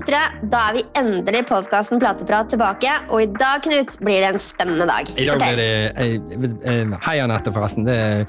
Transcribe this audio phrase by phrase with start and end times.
[0.00, 0.48] lyttere.
[0.50, 4.86] Da er vi endelig podkasten Plateprat tilbake, og i dag Knut, blir det en spennende
[4.88, 5.10] dag.
[5.16, 5.70] I dag blir det
[6.00, 7.84] eh, eh, Hei, Anette, forresten.
[7.84, 8.26] Det,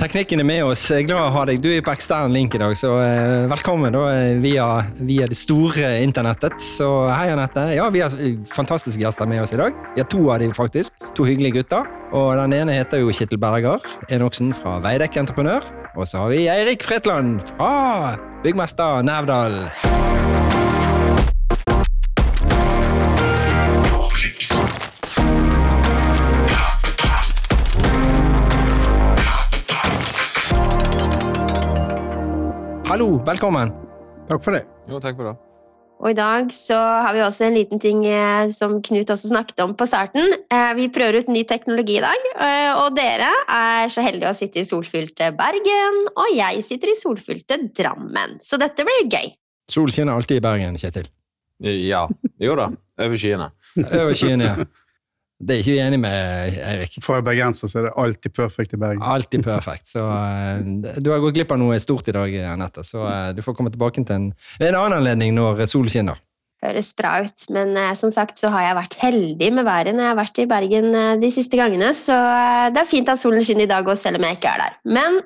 [0.00, 0.84] teknikken er med oss.
[0.90, 1.62] Jeg er glad å ha deg.
[1.62, 4.04] Du er på ekstern link i dag, så eh, velkommen da,
[4.42, 4.68] via,
[5.00, 6.58] via, det store internettet.
[6.62, 7.68] Så hei, Anette.
[7.76, 8.12] Ja, vi har
[8.52, 9.76] fantastiske gjester med oss i dag.
[9.96, 11.00] Vi har to av dem, faktisk.
[11.16, 11.88] To hyggelige gutter.
[12.14, 13.82] Og den ene heter jo Kittel Berger
[14.14, 15.66] Enoksen fra Veidekke Entreprenør.
[15.96, 19.64] Og så har vi Eirik Fretland fra Byggmester Nevdal.
[32.96, 33.68] Hallo, velkommen.
[34.24, 34.62] Takk for det.
[34.88, 35.32] Jo, takk for det.
[36.00, 39.60] Og i dag så har vi også en liten ting eh, som Knut også snakket
[39.60, 40.24] om på starten.
[40.48, 44.38] Eh, vi prøver ut ny teknologi i dag, eh, og dere er så heldige å
[44.38, 48.38] sitte i solfylte Bergen, og jeg sitter i solfylte Drammen.
[48.40, 49.28] Så dette blir gøy.
[49.68, 51.12] Sol skinner alltid i Bergen, Kjetil.
[51.60, 52.06] Ja.
[52.40, 52.70] Jo da.
[52.96, 53.52] Over skyene.
[53.84, 54.70] Over skyene, ja.
[55.36, 56.94] Det er ikke vi enig med, Eirik.
[57.04, 59.02] For en bergenser så er det alltid perfekt i Bergen.
[59.04, 59.90] Alltid perfekt.
[59.92, 60.62] Så uh,
[60.96, 63.72] du har gått glipp av noe stort i dag, Anette, så uh, du får komme
[63.74, 64.30] tilbake til en,
[64.62, 66.22] en annen anledning når solen skinner.
[66.64, 70.06] Høres bra ut, men uh, som sagt så har jeg vært heldig med været når
[70.06, 72.16] jeg har vært i Bergen de siste gangene, så
[72.72, 74.78] det er fint at solen skinner i dag òg, selv om jeg ikke er der.
[74.88, 75.20] Men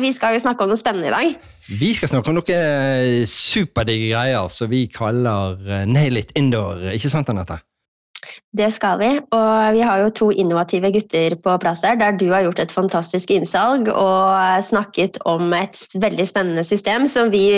[0.00, 1.48] vi skal jo snakke om noe spennende i dag.
[1.80, 7.32] Vi skal snakke om noen superdigge greier som vi kaller Nail it indoor, ikke sant,
[7.32, 7.58] Anette?
[8.56, 12.28] Det skal vi, og vi har jo to innovative gutter på plass her, der du
[12.32, 17.50] har gjort et fantastisk innsalg og snakket om et veldig spennende system som vi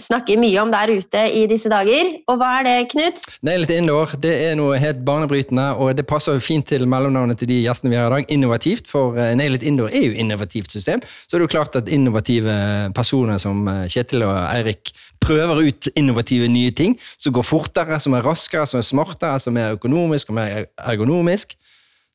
[0.00, 2.14] snakker mye om der ute i disse dager.
[2.30, 3.22] Og hva er det, Knut?
[3.46, 4.14] Nail it indoor.
[4.20, 7.92] Det er noe helt banebrytende, og det passer jo fint til mellomnavnet til de gjestene
[7.92, 8.34] vi har i dag.
[8.36, 11.02] Innovativt, for eh, Nail indoor er jo innovativt system.
[11.04, 12.56] Så det er jo klart at innovative
[12.96, 18.16] personer som eh, Kjetil og Eirik prøver ut innovative nye ting som går fortere, som
[18.16, 21.56] er raskere, som er smartere, som er økonomisk og mer ergonomisk.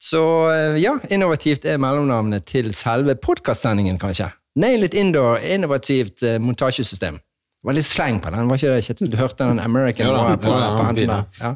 [0.02, 0.22] Så
[0.52, 4.30] eh, ja, innovativt er mellomnavnet til selve podkastsendingen, kanskje.
[4.60, 7.20] Nail it indoor, innovativt eh, montasjesystem.
[7.20, 9.12] Det var litt sleng på den, var ikke det?
[9.12, 11.56] Du hørte den American ja, da, på, ja, på enden Ja.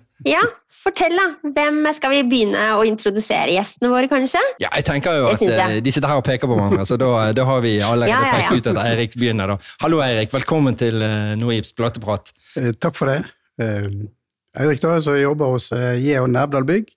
[0.28, 1.50] ja, fortell, da.
[1.56, 4.42] Hvem skal vi begynne å introdusere gjestene våre, kanskje?
[4.60, 5.56] Ja, jeg tenker jo at jeg.
[5.56, 8.20] Eh, de sitter her og peker på hverandre, så da, da har vi allerede ja,
[8.28, 9.54] ja, pekt ut at Eirik begynner.
[9.54, 9.74] da.
[9.84, 10.32] Hallo, Eirik.
[10.34, 12.34] Velkommen til uh, Noibs plateprat.
[12.60, 13.22] Eh, takk for det.
[13.60, 15.70] Eirik da, som jobber hos
[16.00, 16.92] Geo Nævdal Bygg.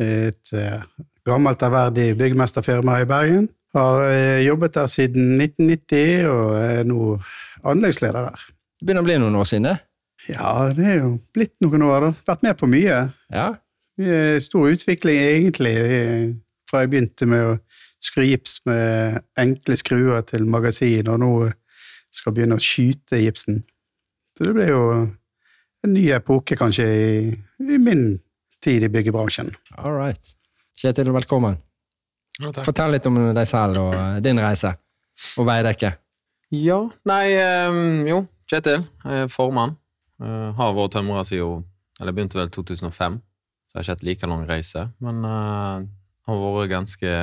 [0.00, 0.52] Et
[1.28, 3.50] gammelt ærverdig byggmesterfirma i Bergen.
[3.76, 4.06] Har
[4.42, 7.18] jobbet der siden 1990 og er nå
[7.68, 8.48] anleggsleder der.
[8.80, 9.76] Det begynner å bli noen år siden, det?
[10.30, 12.06] Ja, det er jo blitt noen år.
[12.06, 12.10] da.
[12.32, 13.00] Vært med på mye.
[13.32, 13.48] Ja.
[14.40, 15.74] Stor utvikling, egentlig,
[16.70, 17.56] fra jeg begynte med å
[18.00, 21.32] skru gips med enkle skruer til magasin, og nå
[22.14, 23.62] skal begynne å skyte gipsen.
[24.36, 24.84] Så det ble jo
[25.84, 28.14] en ny epoke, kanskje, i, i min
[28.64, 29.52] tid i byggebransjen.
[29.78, 30.32] All right.
[30.80, 31.58] Kjetil, velkommen.
[32.40, 34.72] Ja, Fortell litt om deg selv og din reise,
[35.36, 35.92] og Veidekke.
[36.56, 37.24] Ja, nei
[37.68, 38.86] um, Jo, Kjetil.
[39.04, 39.76] Er formann
[40.20, 41.62] Uh, har vært tømrer siden
[42.00, 44.82] Eller begynte vel 2005, så jeg har ikke hatt like lang reise.
[45.04, 45.80] Men uh,
[46.28, 47.14] har vært ganske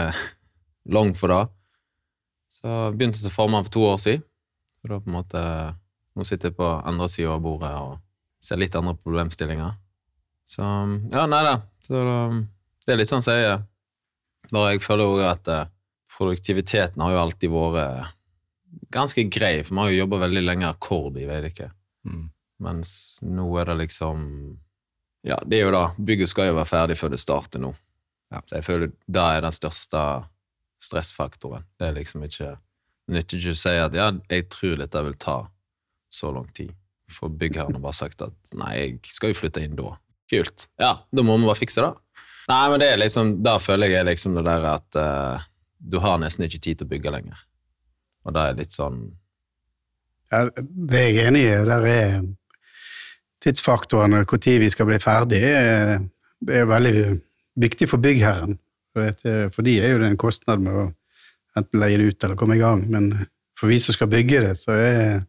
[0.95, 1.43] lang for det.
[2.57, 4.25] Så jeg begynte som formann for to år siden.
[4.81, 5.43] Så da på en måte
[6.17, 7.99] Nå sitter jeg på andre sida av bordet og
[8.41, 9.75] ser litt andre problemstillinger.
[10.49, 10.65] Så
[11.13, 11.59] Ja, nei da.
[11.85, 11.99] Så
[12.87, 13.59] det er litt sånn som jeg.
[14.49, 15.67] Bare jeg føler òg at uh,
[16.17, 18.15] produktiviteten har jo alltid vært
[18.93, 21.69] ganske grei, for vi har jo jobba veldig lenge akkord i Veidekke.
[22.07, 22.25] Mm.
[22.63, 24.23] Mens nå er det liksom
[25.27, 27.73] Ja, det er jo da Bygget skal jo være ferdig før det starter nå.
[28.33, 28.41] Ja.
[28.45, 30.01] Så jeg føler det er den største
[30.83, 31.65] stressfaktoren.
[31.79, 32.55] Det er liksom ikke
[33.13, 35.37] nytter ikke å si at ja, jeg tror dette vil ta
[36.13, 36.73] så lang tid.
[37.11, 39.93] For byggherren har bare sagt at nei, jeg skal jo flytte inn da.
[40.27, 40.67] Kult.
[40.81, 41.93] Ja, da må vi bare fikse det.
[42.47, 45.45] Nei, men det er liksom, da føler jeg liksom det der at uh,
[45.79, 47.39] du har nesten ikke tid til å bygge lenger.
[48.27, 49.05] Og da er litt sånn
[50.31, 51.53] Ja, det er jeg enig i.
[51.67, 52.17] Der er
[53.47, 55.97] tidsfaktoren og når vi skal bli ferdig, er,
[56.51, 57.07] er veldig
[57.57, 58.57] viktig for byggherren.
[58.93, 60.85] For de er jo det en kostnad med å
[61.57, 63.11] enten leie det ut eller komme i gang, men
[63.57, 65.23] for vi som skal bygge det, så er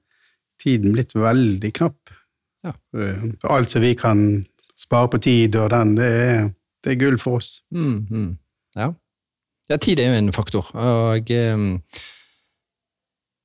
[0.60, 2.12] tiden blitt veldig knapp.
[2.64, 2.74] Ja.
[3.48, 4.44] Alt som vi kan
[4.76, 6.50] spare på tid og den, det er,
[6.84, 7.62] det er gull for oss.
[7.72, 8.30] Mm, mm.
[8.76, 8.92] Ja.
[9.70, 9.76] ja.
[9.76, 11.68] tid er jo en faktor, og um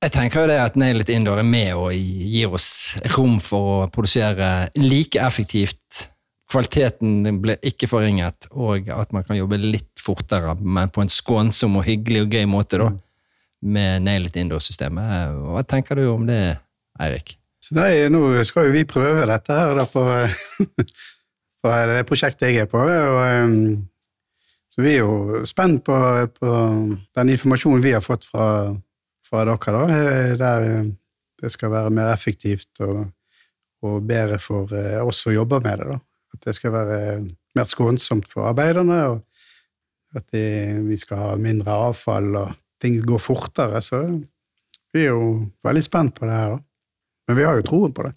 [0.04, 3.84] jeg tenker jo det at Nail It Indoor er med og gir oss rom for
[3.84, 6.08] å produsere like effektivt.
[6.52, 11.80] Kvaliteten blir ikke forringet, og at man kan jobbe litt fortere, men på en skånsom
[11.80, 12.90] og hyggelig og gøy måte, da,
[13.64, 15.40] med Nail It Indoor-systemet.
[15.54, 16.58] Hva tenker du om det,
[17.00, 17.38] Eirik?
[17.64, 20.04] Så er, Nå skal jo vi prøve dette her da på,
[21.64, 22.82] på det prosjektet jeg er på.
[22.84, 23.54] og um,
[24.68, 25.96] Så vi er jo spent på,
[26.36, 26.56] på
[27.16, 28.74] den informasjonen vi har fått fra,
[29.34, 30.90] fra dere, da, eh, der eh,
[31.42, 33.06] det skal være mer effektivt og,
[33.84, 35.88] og bedre for eh, oss som jobber med det.
[35.90, 35.98] da.
[36.34, 37.00] At det skal være
[37.54, 40.46] mer skånsomt for arbeiderne, og at det,
[40.86, 43.82] vi skal ha mindre avfall, og ting går fortere.
[43.82, 44.02] Så
[44.94, 46.62] vi er jo veldig spent på det her, da.
[47.28, 48.12] Men vi har jo troen på det.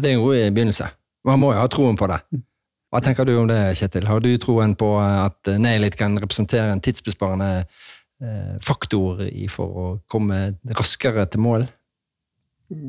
[0.00, 0.88] Det er en god begynnelse.
[1.28, 2.18] Man må jo ha troen på det.
[2.90, 4.08] Hva tenker du om det, Kjetil?
[4.08, 7.66] Har du troen på at Nailit kan representere en tidsbesparende
[8.64, 10.40] faktor i for å komme
[10.76, 11.68] raskere til mål?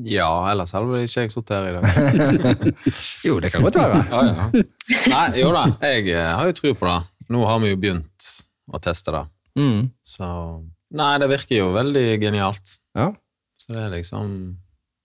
[0.05, 2.65] Ja, ellers hadde ikke jeg sittet her i dag.
[3.27, 4.01] jo, det kan godt være.
[4.11, 4.65] ja, ja.
[5.09, 6.99] Nei, jo da, jeg eh, har jo tro på det.
[7.33, 8.27] Nå har vi jo begynt
[8.69, 9.23] å teste det.
[9.57, 9.89] Mm.
[10.05, 10.27] Så
[10.91, 12.75] Nei, det virker jo veldig genialt.
[12.97, 13.09] Ja.
[13.59, 14.29] Så det er liksom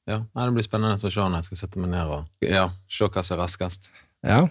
[0.07, 2.69] Ja, nei, det blir spennende å se når jeg skal sette meg ned og ja,
[2.91, 3.91] se hva som er raskest.
[4.27, 4.45] Ja,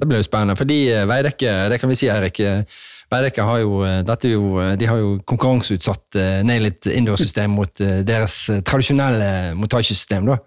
[0.00, 0.56] det blir jo spennende.
[0.58, 2.62] Fordi eh, Veidekke, det kan vi si, Erik, eh,
[3.10, 4.44] Veidekke har jo, er jo,
[4.78, 8.36] de har jo konkurranseutsatt Nailit indoor-system mot deres
[8.66, 10.28] tradisjonelle montasjesystem.
[10.30, 10.38] da.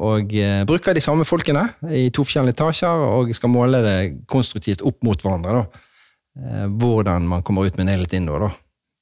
[0.00, 0.32] Og
[0.64, 3.96] bruker de samme folkene i to forskjellige etasjer og skal måle det
[4.32, 5.60] konstruktivt opp mot hverandre.
[5.60, 6.64] da.
[6.72, 8.46] Hvordan man kommer ut med Nailit indoor.
[8.46, 8.50] da.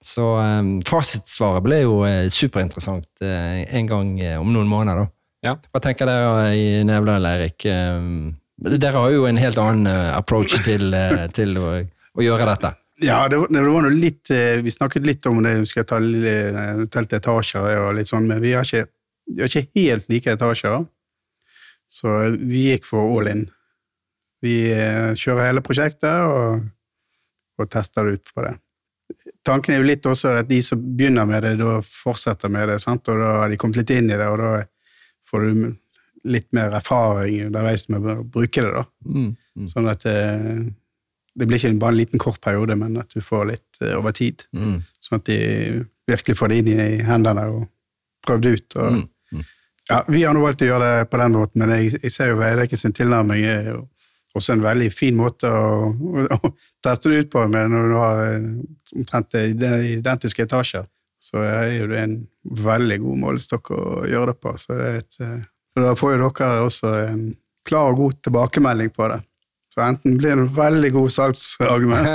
[0.02, 0.26] Så
[0.90, 2.00] fasitsvaret ble jo
[2.34, 5.04] superinteressant en gang om noen måneder.
[5.04, 5.52] da.
[5.52, 5.54] Ja.
[5.70, 7.70] Hva tenker dere i Nevdal, Eirik?
[8.58, 10.90] Dere har jo en helt annen approach til,
[11.36, 11.72] til å,
[12.18, 12.74] å gjøre dette.
[12.98, 14.30] Ja, det var, det var litt
[14.64, 18.56] Vi snakket litt om det, vi skal ta eventuelt etasjer og litt sånn, men vi
[18.58, 18.88] har ikke,
[19.30, 20.80] vi har ikke helt like etasjer.
[21.88, 23.46] Så vi gikk for all in.
[24.44, 24.56] Vi
[25.18, 26.66] kjører hele prosjektet og,
[27.58, 28.56] og tester det ut på det.
[29.46, 32.78] Tanken er jo litt også at de som begynner med det, da fortsetter med det,
[32.82, 33.08] sant?
[33.08, 34.50] og da har de kommet litt inn i det, og da
[35.30, 35.70] får du
[36.24, 38.72] litt mer erfaring underveis med å bruke det.
[38.74, 38.84] da.
[39.06, 39.68] Mm, mm.
[39.70, 40.64] Sånn at eh,
[41.38, 44.14] det blir ikke bare en liten kort periode, men at du får litt uh, over
[44.16, 44.42] tid.
[44.56, 44.80] Mm.
[44.98, 45.38] Sånn at de
[46.08, 47.68] virkelig får det inn i hendene og
[48.26, 48.76] prøvd ut.
[48.80, 49.44] Og, Mm.
[49.88, 52.30] Ja, vi har nå valgt å gjøre det på den måten, men jeg, jeg ser
[52.30, 53.78] jo Veidekke sin tilnærming er jo
[54.36, 56.50] også en veldig fin måte å, å, å
[56.84, 58.48] teste det ut på, men når du har eh,
[59.00, 60.84] omtrent identiske etasjer,
[61.18, 62.18] så er jo det en
[62.68, 64.52] veldig god målestokk å gjøre det på.
[64.60, 65.18] Så det er et,
[65.76, 67.24] uh, da får jo dere også en
[67.68, 69.20] klar og god tilbakemelding på det.
[69.78, 72.08] Så enten blir det en veldig god salgsargument.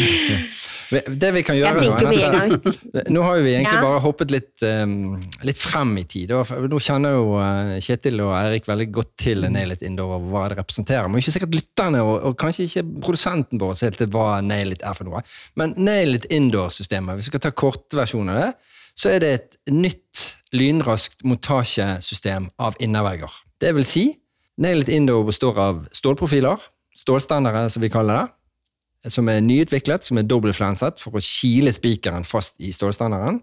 [1.23, 3.05] Det vi kan gjøre Jeg tenker vi en gang.
[3.13, 3.81] Nå har jo vi egentlig Ja.
[3.85, 5.15] bare hoppet litt, um,
[5.47, 6.33] litt frem i tid.
[6.69, 10.59] Nå kjenner jo uh, Kjetil og Eirik veldig godt til Nailit Indoor og hva det
[10.59, 11.07] representerer.
[11.09, 14.97] Men ikke sikkert lytterne og, og kanskje ikke produsenten vår helt til hva Nailit er
[14.97, 15.23] for noe.
[15.59, 18.51] Men Nailit Indoor-systemet, hvis vi skal ta kortversjonen av det,
[18.93, 23.31] så er det et nytt lynraskt montasjesystem av innervegger.
[23.61, 24.05] Det vil si,
[24.61, 26.61] Nailit Indoor består av stålprofiler,
[26.95, 28.27] stålstandere som vi kaller
[29.03, 33.41] det, som er nyutviklet, som er dobbeltflenset for å kile spikeren fast i stålstanderen.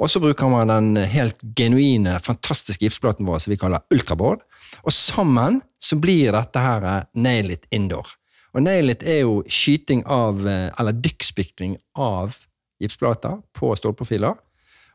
[0.00, 4.40] Og så bruker man den helt genuine, fantastiske gipsplaten vår som vi kaller ultraboard.
[4.86, 8.14] Og sammen så blir dette her Nailit Indoor.
[8.52, 12.38] Og Nailit er jo skyting av, eller dykkspikring av
[12.82, 14.36] gipsplater på stålprofiler.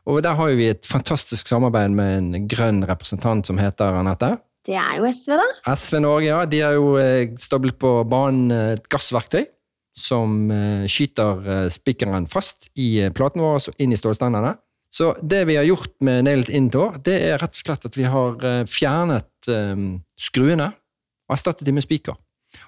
[0.08, 4.38] Og der har vi et fantastisk samarbeid med en grønn representant som heter Anette.
[4.68, 5.74] Det er jo SV, da.
[5.76, 6.40] SV Norge, ja.
[6.48, 9.44] De har jo eh, stablet på banen et gassverktøy
[9.98, 14.54] som eh, skyter eh, spikeren fast i platen vår og inn i stålstandene.
[14.92, 18.06] Så det vi har gjort med Nailet Indoor, det er rett og slett at vi
[18.08, 19.48] har fjernet
[20.16, 20.70] skruene
[21.28, 22.16] og erstattet dem med spiker.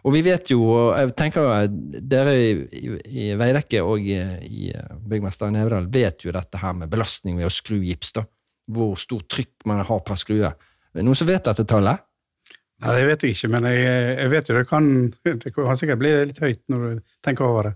[0.05, 2.91] Og vi vet jo, og jeg tenker jo dere i, i,
[3.25, 4.71] i Veidekke og i, i
[5.09, 8.25] Byggmester Nevedal vet jo dette her med belastning ved å skru gips, da.
[8.71, 10.53] Hvor stort trykk man har per skrue.
[10.53, 12.05] Er det Noen som vet dette tallet?
[12.81, 13.81] Nei, det vet jeg ikke, men jeg,
[14.17, 14.91] jeg vet jo det kan,
[15.27, 17.75] det kan sikkert bli litt høyt når du tenker over det.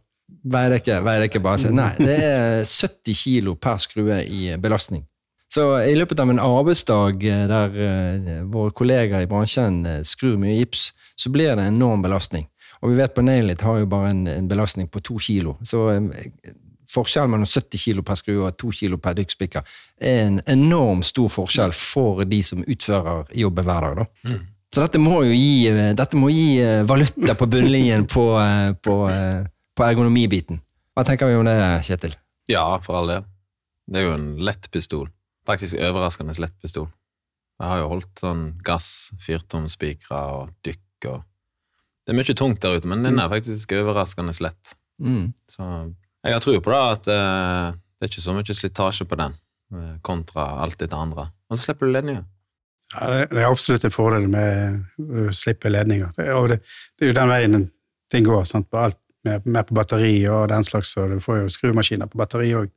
[0.54, 1.90] Veidekke, Veidekke bare sier nei.
[1.98, 5.04] Det er 70 kilo per skrue i belastning.
[5.54, 10.34] Så i løpet av en arbeidsdag eh, der eh, våre kollegaer i bransjen eh, skrur
[10.40, 12.48] mye gips, så blir det en enorm belastning.
[12.82, 15.54] Og vi vet på Nailit har jo bare en, en belastning på to kilo.
[15.62, 15.86] Så
[16.92, 21.30] forskjellen mellom 70 kilo per skrue og 2 kilo per dykkspiker er en enorm stor
[21.32, 24.02] forskjell for de som utfører jobben hver dag.
[24.02, 24.36] da.
[24.74, 28.26] Så dette må jo gi, dette må gi valuta på bunnlinjen på,
[28.84, 29.00] på,
[29.78, 30.58] på ergonomibiten.
[30.98, 31.56] Hva tenker vi om det,
[31.86, 32.18] Kjetil?
[32.50, 33.28] Ja, for all del.
[33.86, 35.08] Det er jo en lett pistol.
[35.48, 36.88] Faktisk overraskende lett pistol.
[37.60, 38.88] Jeg har jo holdt sånn gass,
[39.22, 41.22] fyrtomspikere og dykk og
[42.04, 44.74] Det er mye tungt der ute, men den er faktisk overraskende lett.
[45.00, 45.32] Mm.
[45.48, 45.64] Så
[46.24, 49.36] jeg har tro på det at eh, det er ikke så mye slitasje på den,
[49.72, 51.30] eh, kontra alt det andre.
[51.48, 52.24] Og så slipper du ledninger.
[52.94, 56.12] Ja, det er absolutt en fordel med å slippe ledninger.
[56.16, 56.60] Det, og det,
[56.98, 57.64] det er jo den veien
[58.12, 58.44] ting går.
[58.48, 58.68] Sant?
[58.70, 62.20] På alt med, med på batteri og den slags, og du får jo skrumaskiner på
[62.20, 62.68] batteri òg.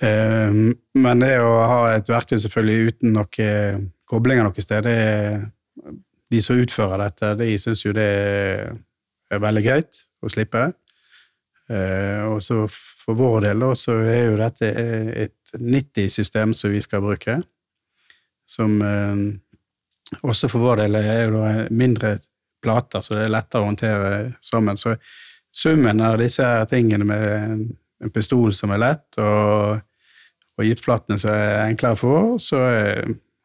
[0.00, 5.52] Men det å ha et verktøy selvfølgelig uten noen koblinger noe sted, det
[6.32, 8.08] de som utfører dette, de syns jo det
[9.32, 10.70] er veldig greit å slippe.
[11.72, 14.70] Eh, og så for vår del så er jo dette
[15.26, 17.38] et 90-system som vi skal bruke,
[18.48, 19.24] som eh,
[20.22, 22.16] også for vår del er jo mindre
[22.62, 24.10] plater, så det er lettere å håndtere
[24.44, 24.78] sammen.
[24.78, 24.94] Så
[25.52, 27.70] summen av disse tingene med
[28.02, 29.82] en pistol som er lett, og,
[30.58, 32.62] og gipsplatene som er enklere for, så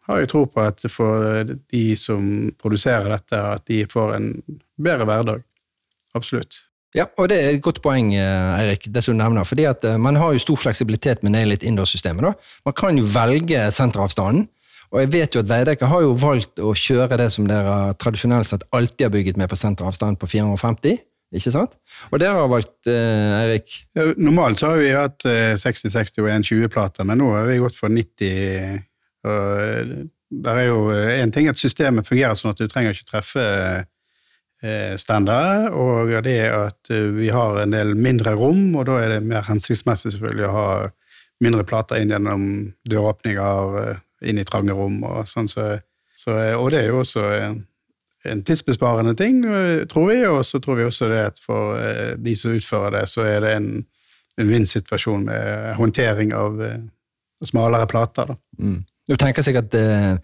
[0.07, 4.31] har jeg tro på at for de som produserer dette, at de får en
[4.79, 5.43] bedre hverdag.
[6.17, 6.61] Absolutt.
[6.95, 9.43] Ja, og det er et godt poeng, eh, Eirik, det som du nevner.
[9.43, 12.33] fordi at eh, Man har jo stor fleksibilitet med Nailit Indoor-systemet.
[12.65, 14.47] Man kan jo velge senteravstanden.
[14.91, 18.47] Og jeg vet jo at Veidekke har jo valgt å kjøre det som dere tradisjonelt
[18.47, 21.01] sett alltid har bygget med på senteravstand på 450.
[21.35, 21.73] Ikke sant?
[22.11, 23.73] Og dere har valgt, eh, Eirik?
[24.15, 27.91] Normalt så har vi hatt eh, 60-60 og 120-plater, men nå har vi gått for
[27.91, 28.77] 90.
[29.27, 29.91] Og eh,
[30.29, 33.43] der er jo en ting at systemet fungerer sånn at du trenger ikke treffe
[34.63, 38.99] eh, standard, og det er at eh, vi har en del mindre rom, og da
[39.03, 40.67] er det mer hensiktsmessig selvfølgelig å ha
[41.43, 42.43] mindre plater inn gjennom
[42.89, 45.47] døråpninger, eh, inn i trange rom og sånn.
[45.51, 45.69] Så,
[46.17, 47.23] så, og det er jo også
[48.27, 49.41] en, en tidsbesparende ting,
[49.91, 53.05] tror vi, og så tror vi også det at for eh, de som utfører det,
[53.11, 53.71] så er det en,
[54.37, 56.77] en vinn-situasjon med håndtering av eh,
[57.45, 58.33] smalere plater.
[58.33, 58.37] da.
[58.59, 58.83] Mm.
[59.07, 60.17] Du tenker sikkert eh,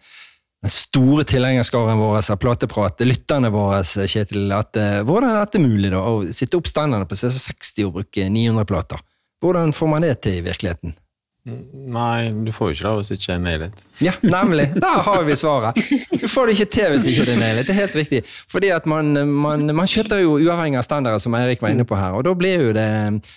[0.64, 6.00] den store tilhengerskaren vår av plateprat, lytterne våre, Kjetil, at hvordan er dette mulig, da?
[6.00, 9.04] Å sitte opp standardene på CC60 og bruke 900 plater?
[9.44, 10.96] Hvordan får man det til i virkeligheten?
[11.44, 13.82] Nei, du får jo ikke det hvis ikke er nailet.
[14.00, 14.70] Ja, nemlig!
[14.80, 15.80] Der har vi svaret!
[16.22, 17.68] Du får det ikke til hvis ikke det er nailet.
[17.68, 18.22] Det er helt riktig.
[18.52, 22.00] Fordi at man, man, man kjøtter jo uavhengig av standarder, som Eirik var inne på
[22.00, 22.88] her, og da blir, jo det,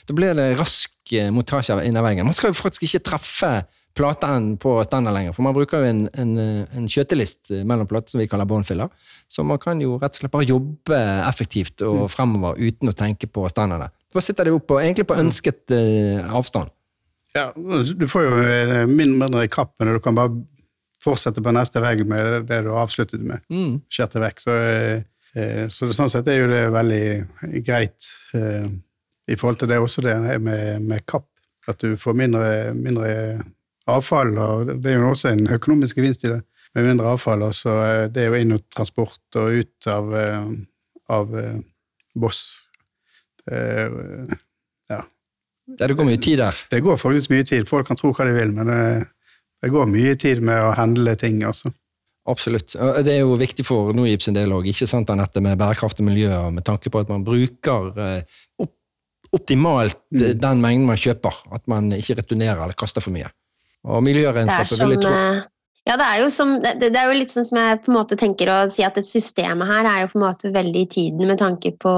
[0.07, 2.29] da blir det rask eh, montasje av veggen.
[2.29, 3.53] Man skal jo faktisk ikke treffe
[3.97, 6.33] platen på standard lenger, for man bruker jo en, en,
[6.77, 8.93] en skjøtelist mellom plater som vi kaller båndfiller.
[9.27, 13.27] Så man kan jo rett og slett bare jobbe effektivt og fremover uten å tenke
[13.27, 13.91] på standardene.
[14.15, 16.71] Da sitter det opp på, egentlig på ønsket eh, avstand.
[17.37, 17.53] Ja,
[17.97, 20.33] du får jo eh, mindre mindre kapp, men du kan bare
[21.05, 23.45] fortsette på neste vegg med det du avsluttet med.
[23.53, 23.83] Mm.
[23.93, 24.41] Skjærte vekk.
[24.43, 25.03] Så, eh,
[25.37, 27.03] eh, så sånn sett er jo det veldig
[27.67, 28.09] greit
[29.27, 31.29] i forhold til det også det med, med kapp.
[31.69, 33.11] At du får mindre, mindre
[33.91, 36.41] avfall, og det er jo også en økonomisk gevinst i det,
[36.79, 37.43] med mindre avfall.
[37.43, 37.75] Og så
[38.13, 40.15] det er jo inn og transport og ut av,
[41.11, 41.35] av
[42.17, 42.45] Boss.
[43.45, 44.39] Det,
[45.67, 46.59] Ja, det går mye tid der.
[46.71, 47.67] det går faktisk mye tid.
[47.69, 48.83] Folk kan tro hva de vil, men det,
[49.65, 51.73] det går mye tid med å handle ting, altså.
[52.27, 52.75] Absolutt.
[53.07, 56.31] Det er jo viktig for Nordgips sin del òg, ikke sant, Anette, med bærekraftig miljø,
[56.55, 58.73] med tanke på at man bruker eh, opp,
[59.37, 60.25] optimalt mm.
[60.43, 61.43] den mengden man kjøper.
[61.55, 63.31] At man ikke returnerer eller kaster for mye.
[63.87, 65.45] Og er miljøregnskapet vil jeg tro eh,
[65.87, 68.49] Ja, det er som det, er jo litt sånn som jeg på en måte tenker
[68.51, 71.39] å si at et system her er jo på en måte veldig i tiden med
[71.39, 71.93] tanke på,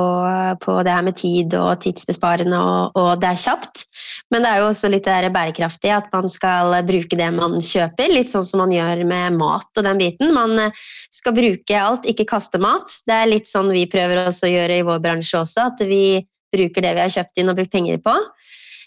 [0.60, 3.86] på det her med tid og tidsbesparende, og, og det er kjapt.
[4.28, 7.56] Men det er jo også litt det der bærekraftige, at man skal bruke det man
[7.64, 10.36] kjøper, litt sånn som man gjør med mat og den biten.
[10.36, 12.92] Man eh, skal bruke alt, ikke kaste mat.
[13.08, 16.20] Det er litt sånn vi prøver å gjøre i vår bransje også, at vi
[16.52, 18.20] bruker det vi har kjøpt inn og brukt penger på.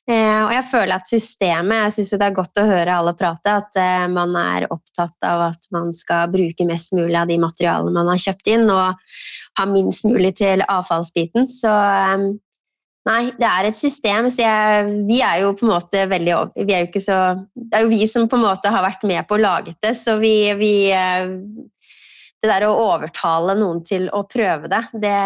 [0.10, 3.54] Eh, og jeg føler at systemet Jeg syns det er godt å høre alle prate,
[3.62, 7.94] at eh, man er opptatt av at man skal bruke mest mulig av de materialene
[7.94, 8.98] man har kjøpt inn, og
[9.60, 11.46] ha minst mulig til avfallsbiten.
[11.52, 12.26] Så eh,
[13.12, 16.74] nei, det er et system, så jeg, vi er jo på en måte veldig vi
[16.74, 17.22] er jo ikke så,
[17.54, 19.94] Det er jo vi som på en måte har vært med på å lage det,
[20.02, 20.74] så vi, vi
[22.42, 25.18] det der å overtale noen til å prøve det, det,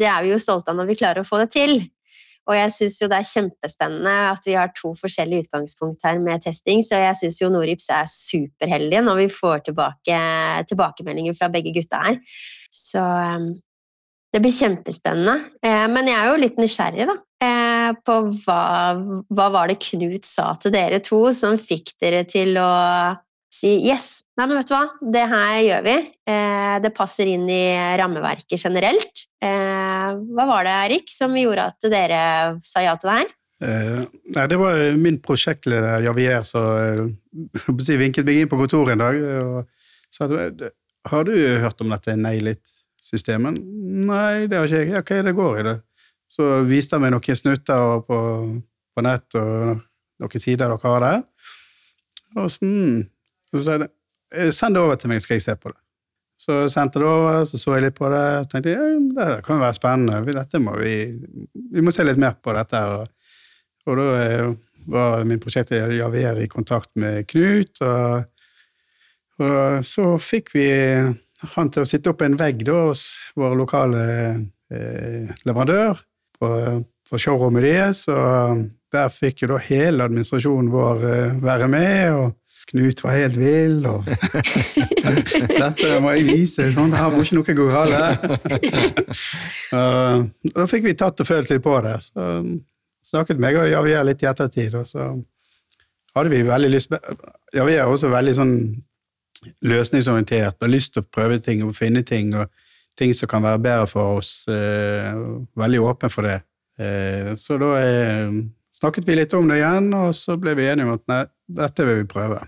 [0.00, 1.82] det er vi jo stolte av når vi klarer å få det til.
[2.48, 6.42] Og jeg syns jo det er kjempespennende at vi har to forskjellige utgangspunkt her med
[6.42, 10.20] testing, så jeg syns jo Norips er superheldige når vi får tilbake
[10.70, 12.20] tilbakemeldinger fra begge gutta her.
[12.74, 13.52] Så um,
[14.30, 15.36] det blir kjempespennende.
[15.62, 17.16] Eh, men jeg er jo litt nysgjerrig, da.
[17.42, 18.60] eh, På hva,
[19.26, 22.70] hva var det Knut sa til dere to som fikk dere til å
[23.50, 24.84] si yes, nei, men vet du hva,
[25.16, 25.96] det her gjør vi.
[26.30, 27.64] Eh, det passer inn i
[27.98, 29.26] rammeverket generelt.
[29.42, 32.22] Eh, hva var det, Erik, som gjorde at dere
[32.66, 33.32] sa ja til det her?
[33.60, 34.04] Eh,
[34.36, 39.02] nei, det var min prosjektleder Javier som eh, si, vinket meg inn på kontoret en
[39.02, 39.58] dag og
[40.08, 40.62] sa at
[41.10, 43.60] har du hørt om dette Nail It-systemet?
[43.60, 44.90] Nei, det har ikke jeg.
[44.94, 45.76] Ja, hva er det går i det?
[46.30, 48.18] Så viste han meg noen snutter på,
[48.94, 49.80] på nett og
[50.20, 51.22] noen sider dere har der.
[52.38, 53.00] Og så, mm,
[53.54, 53.88] så sa jeg
[54.34, 55.80] eh, send det over til meg, skal jeg se på det.
[56.40, 58.84] Så sendte det over, så så jeg litt på det, og tenkte ja,
[59.16, 60.44] det kan jo være spennende.
[60.64, 60.94] Må vi,
[61.74, 62.80] vi må se litt mer på dette.
[62.80, 63.34] Og,
[63.90, 64.52] og da eh,
[64.90, 68.22] var min prosjekt Javier i kontakt med Knut, og,
[69.40, 70.70] og så fikk vi
[71.54, 73.04] han til å sitte opp en vegg da, hos
[73.38, 74.02] vår lokale
[74.72, 76.00] eh, leverandør
[76.40, 76.50] på,
[77.08, 82.36] på showrommet deres, og der fikk jo da hele administrasjonen vår eh, være med, og
[82.70, 87.64] Knut var helt vill, og dette må jeg vise, sånn, her må ikke noe gå
[87.66, 88.36] galt.
[89.74, 90.22] uh,
[90.54, 91.96] da fikk vi tatt og følt litt på det.
[92.04, 92.28] Så
[93.10, 95.08] snakket meg og Javier litt i ettertid, og så
[96.14, 96.94] hadde vi veldig lyst
[97.54, 98.54] Javier er også veldig sånn
[99.66, 102.46] løsningsorientert og lyst til å prøve ting og finne ting, og
[102.98, 104.44] ting som kan være bedre for oss.
[104.46, 106.38] Uh, veldig åpen for det.
[106.78, 107.74] Uh, så da
[108.78, 111.22] snakket vi litt om det igjen, og så ble vi enige om at nei,
[111.60, 112.44] dette vil vi prøve.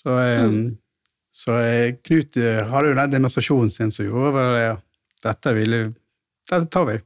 [0.00, 0.64] Så, mm.
[1.32, 1.58] så
[2.06, 4.74] Knut eh, hadde jo den demonstrasjonen sin som gjorde ja,
[5.26, 5.84] dette, ville,
[6.48, 6.98] dette tar vi.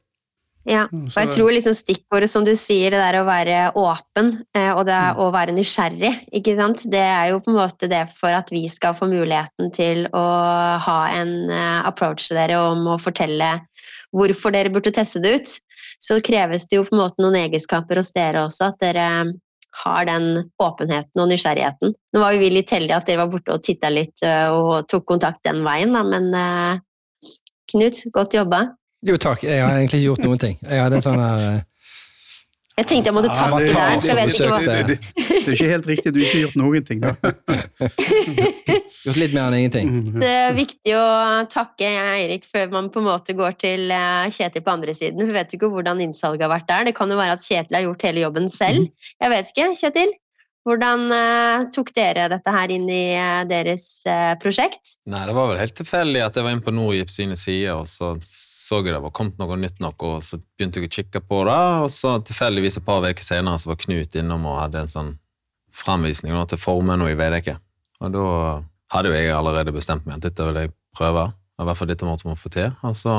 [0.65, 4.71] Ja, og jeg tror liksom stikkordet som du sier, det der å være åpen eh,
[4.71, 5.19] og det mm.
[5.21, 6.87] å være nysgjerrig, ikke sant?
[6.89, 10.25] det er jo på en måte det for at vi skal få muligheten til å
[10.87, 13.51] ha en eh, approach til dere om å fortelle
[14.15, 15.55] hvorfor dere burde teste det ut.
[16.01, 19.09] Så kreves det jo på en måte noen egenskaper hos dere også, at dere
[19.83, 20.27] har den
[20.63, 21.95] åpenheten og nysgjerrigheten.
[22.15, 25.07] Nå var vi litt heldige at dere var borte og titta litt eh, og tok
[25.09, 26.83] kontakt den veien, da, men uh,
[27.73, 28.61] Knut, godt jobba.
[29.05, 30.59] Jo takk, jeg har egentlig ikke gjort noen ting.
[30.63, 31.63] Jeg hadde sånn her uh,
[32.75, 34.01] jeg tenkte jeg måtte takke ja, der.
[34.01, 34.59] for jeg vet ikke hva...
[34.65, 37.13] Det, det, det, er ikke helt riktig, du har ikke gjort noen ting, da.
[39.05, 39.93] gjort litt mer enn ingenting.
[39.95, 40.19] Mm.
[40.25, 41.05] Det er viktig å
[41.55, 45.23] takke Eirik før man på en måte går til eh, Kjetil på andre siden.
[45.23, 46.91] Vi vet jo ikke hvordan innsalget har vært der.
[46.91, 48.89] Det kan jo være at Kjetil har gjort hele jobben selv.
[48.89, 49.11] Mm.
[49.23, 50.15] Jeg vet ikke, Kjetil?
[50.65, 54.95] Hvordan uh, tok dere dette her inn i uh, deres uh, prosjekt?
[55.13, 57.89] Nei, Det var vel helt tilfeldig at jeg var inne på Nordgips sine sider, og
[57.91, 61.21] så så jeg det var kommet noe nytt noe, og så begynte jeg å kikke
[61.29, 64.81] på det, og så tilfeldigvis et par uker senere så var Knut innom og hadde
[64.81, 65.11] en sånn
[65.75, 67.59] framvisning til formen i Veidekke.
[68.01, 68.27] Og da
[68.95, 71.27] hadde jo jeg allerede bestemt meg at dette ville jeg prøve,
[71.61, 72.73] i hvert fall dette måtte man få til.
[72.87, 73.19] Og så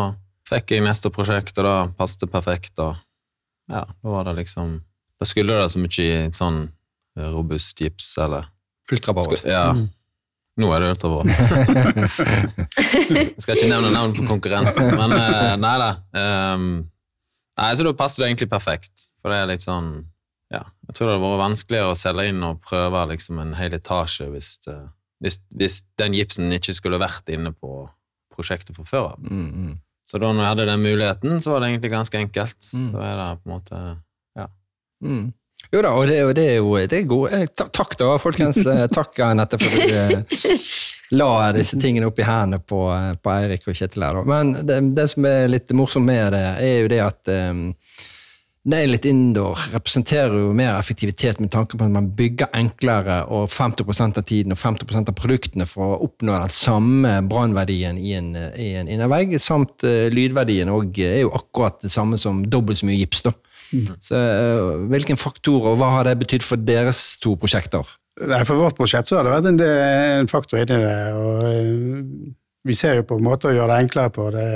[0.49, 2.95] fikk jeg neste prosjekt, og det passet perfekt, og
[3.69, 4.79] ja, da var det liksom
[5.15, 6.58] Da skulle det så mye sånn
[7.15, 8.51] robust gips, eller
[8.91, 9.38] Ultrabar.
[9.43, 9.71] Ja.
[9.73, 9.88] Mm.
[10.56, 11.28] Nå er det ultrabar.
[13.41, 15.88] Skal ikke nevne navn på konkurrenten, men uh, nei da.
[16.15, 16.67] Um,
[17.60, 19.89] nei, så da passer det egentlig perfekt, for det er litt sånn
[20.54, 23.75] Ja, jeg tror det hadde vært vanskeligere å selge inn og prøve liksom en hel
[23.75, 24.78] etasje hvis, det,
[25.25, 27.82] hvis, hvis, den gipsen ikke skulle vært inne på
[28.36, 29.25] prosjektet fra før av.
[29.25, 29.73] Mm, mm.
[30.08, 32.69] Så da når jeg hadde den muligheten, så var det egentlig ganske enkelt.
[32.78, 32.88] Mm.
[32.93, 33.82] Så er det på en måte
[34.39, 34.47] Ja.
[35.04, 35.25] Mm.
[35.73, 38.62] Jo da, og det, og det er jo det er god, eh, Takk da, folkens.
[38.65, 40.60] Eh, takk, Anette, for at du eh,
[41.15, 42.82] la disse tingene opp i hendene på,
[43.21, 44.21] på Eirik og Kjetil her.
[44.28, 47.67] Men det, det, som er litt morsomt med det, er jo det at um,
[48.65, 54.21] litt indoor representerer jo mer effektivitet med tanke på at man bygger enklere og 50%
[54.21, 58.89] av tiden og 50% av produktene for å oppnå den samme brannverdien i en, en
[58.89, 63.25] innervegg, samt uh, lydverdien òg er jo akkurat det samme som dobbelt så mye gips.
[63.30, 63.36] da.
[63.75, 63.99] Mm.
[64.01, 67.95] Så, uh, hvilken faktor og hva har det betydd for deres to prosjekter?
[68.15, 69.59] For vårt prosjekt så har det vært en,
[70.21, 70.97] en faktor inni det.
[71.19, 72.31] og uh,
[72.65, 74.29] Vi ser jo på måter å gjøre det enklere på.
[74.35, 74.47] det,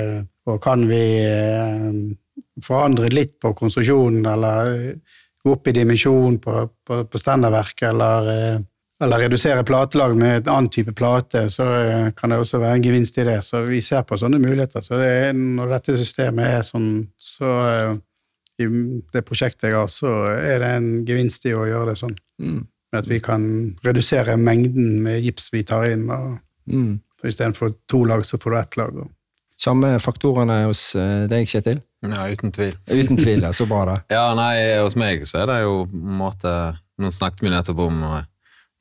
[0.48, 1.92] og Kan vi uh,
[2.64, 4.74] forandre litt på konstruksjonen, eller
[5.40, 8.58] gå opp i dimensjon på, på, på standardverket, eller,
[9.00, 11.64] eller redusere platelag med en annen type plate, så
[12.16, 13.38] kan det også være en gevinst i det.
[13.46, 14.84] Så vi ser på sånne muligheter.
[14.84, 17.54] Så det, når dette systemet er sånn, så
[18.60, 18.68] i
[19.14, 22.16] det prosjektet jeg har, så er det en gevinst i å gjøre det sånn.
[22.42, 22.60] Mm.
[22.96, 23.44] At vi kan
[23.86, 26.08] redusere mengden med gips vi tar inn.
[26.10, 26.38] og
[26.70, 26.98] mm.
[27.24, 29.00] Istedenfor to lag, så får du ett lag.
[29.60, 31.82] Samme faktorene hos eh, deg, Kjetil?
[32.00, 32.76] Ja, uten tvil.
[32.88, 33.96] Uten tvil, ja, Så bra, da.
[34.16, 36.52] ja, nei, hos meg så er det jo på en måte
[37.00, 38.14] Nå snakket vi nettopp om å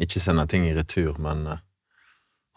[0.03, 1.59] ikke sende ting i retur, men uh,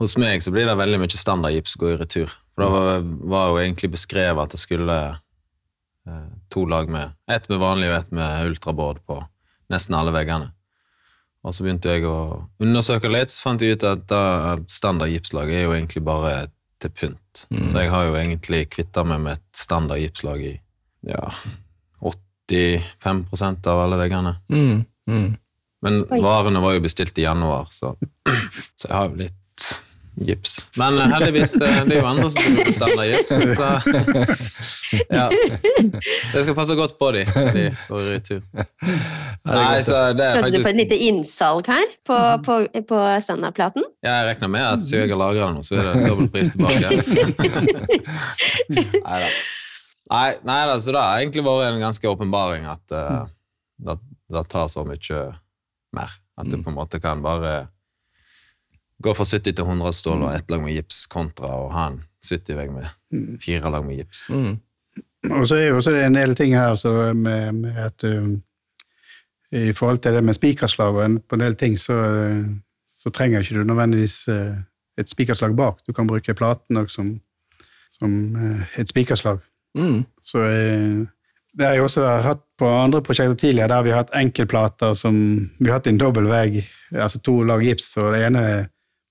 [0.02, 2.32] hos meg så blir det veldig mye standardgips gå i retur.
[2.54, 4.96] For det var, var jo egentlig beskrevet at det skulle
[6.52, 9.20] to lag med ett med vanlig og ett med ultraboard på
[9.72, 10.50] nesten alle veggene.
[11.42, 14.12] Og så begynte jeg å undersøke litt, så fant jeg ut at
[14.70, 16.46] standard gipslag er jo egentlig bare
[16.82, 17.44] til pynt.
[17.50, 17.66] Mm.
[17.70, 20.54] Så jeg har jo egentlig kvitta meg med et standard gipslag i
[21.08, 21.22] ja,
[22.02, 24.36] 85% av alle veggene.
[24.50, 24.84] Mm.
[25.10, 25.30] Mm.
[25.82, 27.96] Men varene var jo bestilt i januar, så,
[28.78, 29.70] så jeg har jo litt
[30.26, 30.52] gips.
[30.80, 33.66] Men eh, heldigvis, eh, det er jo andre som bestemmer gips, så
[35.18, 35.26] ja.
[35.30, 38.22] Så jeg skal passe godt på dem når de går i er
[39.42, 42.54] Nei, så det er faktisk Prøvde du på et lite innsalg her på, på,
[42.88, 43.82] på standardplaten?
[44.04, 46.48] Jeg regner med at siden jeg har lagra den nå, så er det dobbelt pris
[46.54, 46.86] tilbake.
[48.72, 49.28] Neida.
[50.12, 53.22] Nei Nei da, så det har egentlig vært en ganske åpenbaring at uh,
[53.82, 53.96] det,
[54.32, 55.20] det tar så mye
[55.96, 56.10] mer.
[56.40, 57.52] At du på en måte kan bare
[59.02, 62.00] gå fra 70 til 100 stål og ett lag med gips kontra å ha en
[62.22, 64.28] 70-vegg med fire lag med gips.
[64.30, 64.56] Mm.
[65.30, 68.34] Og så er jo også det en del ting her så med, med at um,
[69.52, 72.46] i forhold til det med spikerslag og en, på en del ting, så, uh,
[72.98, 74.58] så trenger ikke du nødvendigvis uh,
[74.98, 75.82] et spikerslag bak.
[75.86, 77.14] Du kan bruke platen òg som,
[77.98, 79.42] som uh, et spikerslag.
[79.78, 80.02] Mm.
[80.20, 80.42] Så
[81.52, 85.14] det har jeg også hatt på andre prosjekter tidligere, der vi har hatt enkeltplater som
[85.58, 86.58] Vi har hatt en dobbel vegg,
[86.92, 88.42] altså to lag gips, og det ene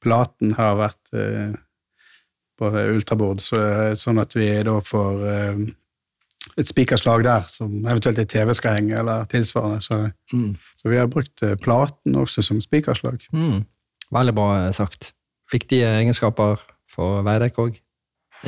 [0.01, 1.53] platen har vært uh,
[2.61, 3.59] på ultrabord, så,
[3.97, 5.61] sånn at vi da får uh,
[6.59, 9.81] et spikerslag der som eventuelt er TV-skal henge, eller tilsvarende.
[9.85, 10.01] Så,
[10.33, 10.55] Mm.
[10.79, 13.21] så vi har brukt eh, platen også som spikerslag.
[13.35, 13.61] Mm.
[14.11, 15.13] Veldig bra sagt.
[15.51, 16.59] Viktige egenskaper
[16.89, 17.79] for Veidekke òg.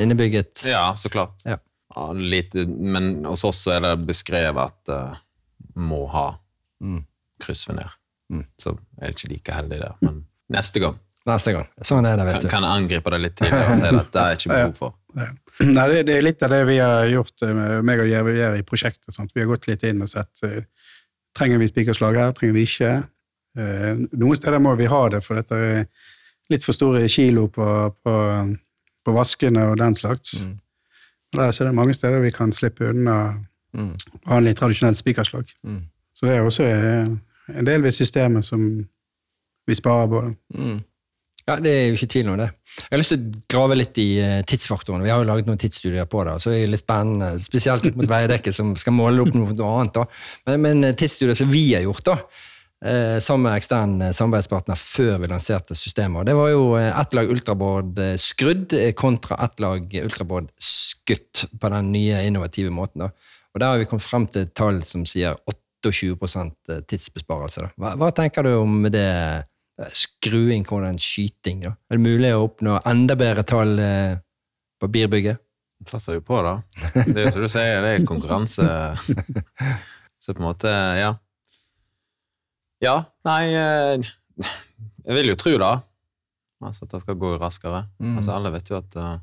[0.00, 0.64] Innebygget.
[0.66, 1.44] Ja, så klart.
[1.46, 1.58] Ja.
[1.94, 5.16] Ja, lite, men hos oss så er det beskrevet at uh,
[5.76, 6.38] må ha
[6.82, 7.04] Mm.
[7.40, 7.92] kryssvener.
[8.32, 8.44] Mm.
[8.58, 9.94] Så jeg er ikke like heldig der.
[10.02, 11.68] Men neste gang Neste gang.
[11.80, 12.48] Sånn er det, vet du.
[12.52, 14.94] kan jeg angripe det litt tidligere og si at det er ikke behov for.
[15.64, 18.30] Nei, det, det er litt av det vi har gjort, eh, med meg og Jerv
[18.58, 19.14] i prosjektet.
[19.14, 19.30] Sant?
[19.34, 20.58] Vi har gått litt inn og sett uh,
[21.38, 22.90] trenger vi spikerslag her, trenger vi ikke.
[23.56, 25.86] Uh, noen steder må vi ha det, for dette er
[26.52, 27.68] litt for store kilo på,
[28.04, 28.14] på,
[29.06, 30.40] på vaskene og den slags.
[30.42, 30.56] Mm.
[31.32, 33.18] Og Der så er det mange steder vi kan slippe unna
[33.74, 33.96] Mm.
[34.30, 35.48] vanlig, tradisjonelt spikerslag.
[35.66, 35.80] Mm.
[36.14, 37.08] Så det er også uh,
[37.58, 38.60] en del ved systemet som
[39.66, 40.20] vi sparer på.
[40.54, 40.76] Mm.
[41.44, 42.48] Ja, Det er jo ikke tvil om det.
[42.78, 45.04] Jeg har lyst til å grave litt i eh, tidsfaktoren.
[45.04, 48.00] Vi har jo laget noen tidsstudier på det, så er det litt spennende, spesielt opp
[48.00, 49.94] mot veidekket, som skal måle opp noe annet.
[50.00, 50.06] da.
[50.48, 52.16] Men, men eh, tidsstudier som vi har gjort, da,
[52.88, 58.00] eh, sammen med ekstern samarbeidspartner før vi lanserte systemet, det var jo ett lag ultrabord
[58.00, 63.04] eh, skrudd kontra ett lag ultrabåd skutt på den nye innovative måten.
[63.04, 63.12] da.
[63.54, 65.36] Og Der har vi kommet frem til et tall som sier
[65.84, 67.68] 28 tidsbesparelse.
[67.68, 67.74] Da.
[67.76, 69.10] Hva, hva tenker du om det?
[69.80, 71.64] Eh, Skruing kontra en skyting?
[71.64, 71.74] Da?
[71.90, 74.16] Er det mulig å oppnå enda bedre tall eh,
[74.80, 75.40] på birbygget?
[75.90, 76.54] Passer jo på, da.
[76.94, 78.64] Det er jo som du sier, det er konkurranse.
[80.22, 81.10] Så på en måte, ja.
[82.80, 84.08] Ja, nei eh,
[85.04, 85.74] Jeg vil jo tro da.
[86.64, 87.82] Altså at det skal gå raskere.
[88.00, 88.16] Mm.
[88.16, 89.18] Altså Alle vet jo at uh,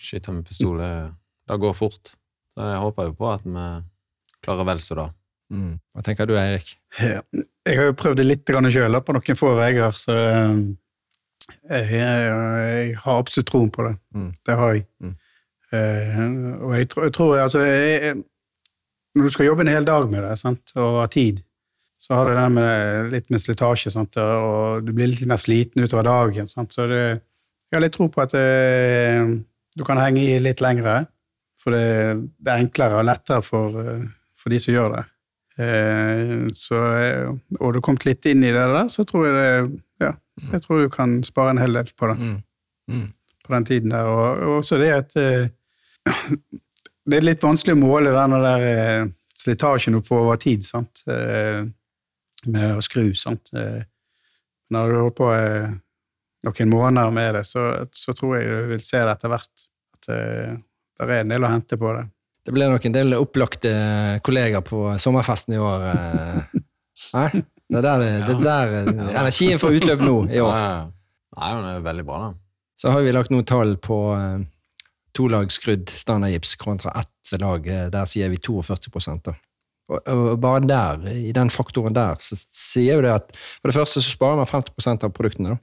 [0.00, 2.14] skyte med pistol det går fort.
[2.54, 3.66] Så jeg håper jo på at vi
[4.44, 5.06] klarer vel så da.
[5.54, 5.74] Mm.
[5.94, 6.74] Hva tenker du, Eirik?
[6.98, 7.20] Ja.
[7.64, 10.58] Jeg har jo prøvd det litt sjøl, på noen få veier, så eh,
[11.70, 13.94] jeg, jeg, har absolutt troen på det.
[14.14, 14.30] Mm.
[14.46, 14.84] Det har jeg.
[15.00, 15.14] Mm.
[15.74, 16.20] Eh,
[16.60, 18.14] og jeg, tror- jeg tror altså jeg,
[19.14, 21.40] Når du skal jobbe en hel dag med det, sant, ha tid,
[21.98, 25.84] så har det det med, litt med slitasje, sant, og du blir litt mer sliten
[25.84, 26.48] utover dagen.
[26.50, 27.02] Sant, så det,
[27.70, 29.44] jeg har litt tro på at det,
[29.78, 31.04] du kan henge i litt lengre,
[31.62, 34.02] for det, det er enklere og lettere for, eh,
[34.36, 35.04] for de som gjør det.
[35.58, 37.28] Eh, så, eh,
[37.60, 40.12] og du har kommet litt inn i det der, så tror jeg det Ja,
[40.50, 42.40] jeg tror du kan spare en hel del på det, Mm.
[42.90, 43.12] Mm.
[43.46, 44.08] på den tiden der.
[44.10, 45.48] Og, og også det at eh,
[47.06, 51.02] Det er litt vanskelig å måle den der slitasjen opp over tid, sant,
[52.48, 53.50] med å skru, sant.
[53.52, 55.28] Når du holder på
[56.48, 59.66] noen måneder med det, så, så tror jeg du vil se det etter hvert.
[59.98, 62.06] At det er en del å hente på det.
[62.44, 63.70] Det ble nok en del opplagte
[64.24, 65.86] kollegaer på sommerfesten i år.
[65.90, 66.64] eh.
[67.16, 67.28] Nei?
[67.64, 70.58] Det er der, det, er der eh, energien får utløp nå i år.
[71.34, 72.34] Nei, men det er veldig bra, da.
[72.78, 74.44] Så har vi lagt noen tall på eh,
[75.16, 77.64] to lag skrudd standardgips kontra ett lag.
[77.64, 79.34] Der sier vi 42 da.
[79.94, 84.00] Og, bare der, i den faktoren der, så sier vi det at for det første
[84.00, 85.56] så sparer man 50% av produktene.
[85.56, 85.60] da.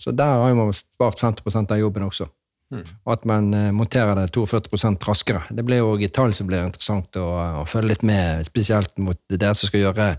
[0.00, 2.28] Så der har man spart 50% av jobben også.
[2.70, 2.84] Mm.
[2.86, 5.42] Og at man eh, monterer det 42 raskere.
[5.50, 7.26] Det blir jo et tall som blir interessant å,
[7.62, 10.12] å følge litt med, spesielt mot dere som skal gjøre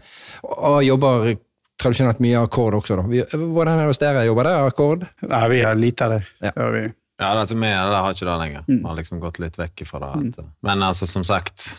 [0.44, 1.36] og, jobber
[1.82, 3.00] tradisjonelt mye akkord også.
[3.00, 3.06] da.
[3.10, 4.26] Vi, hvordan er det hos dere?
[4.28, 5.06] Jobber dere akkord?
[5.26, 6.26] Nei, vi har lite av det.
[6.42, 6.52] Ja.
[6.52, 6.84] Det har vi.
[7.22, 8.68] Ja, altså, vi det har ikke det lenger.
[8.68, 10.12] Vi har liksom gått litt vekk fra det.
[10.42, 10.52] Mm.
[10.68, 11.72] men altså, som sagt,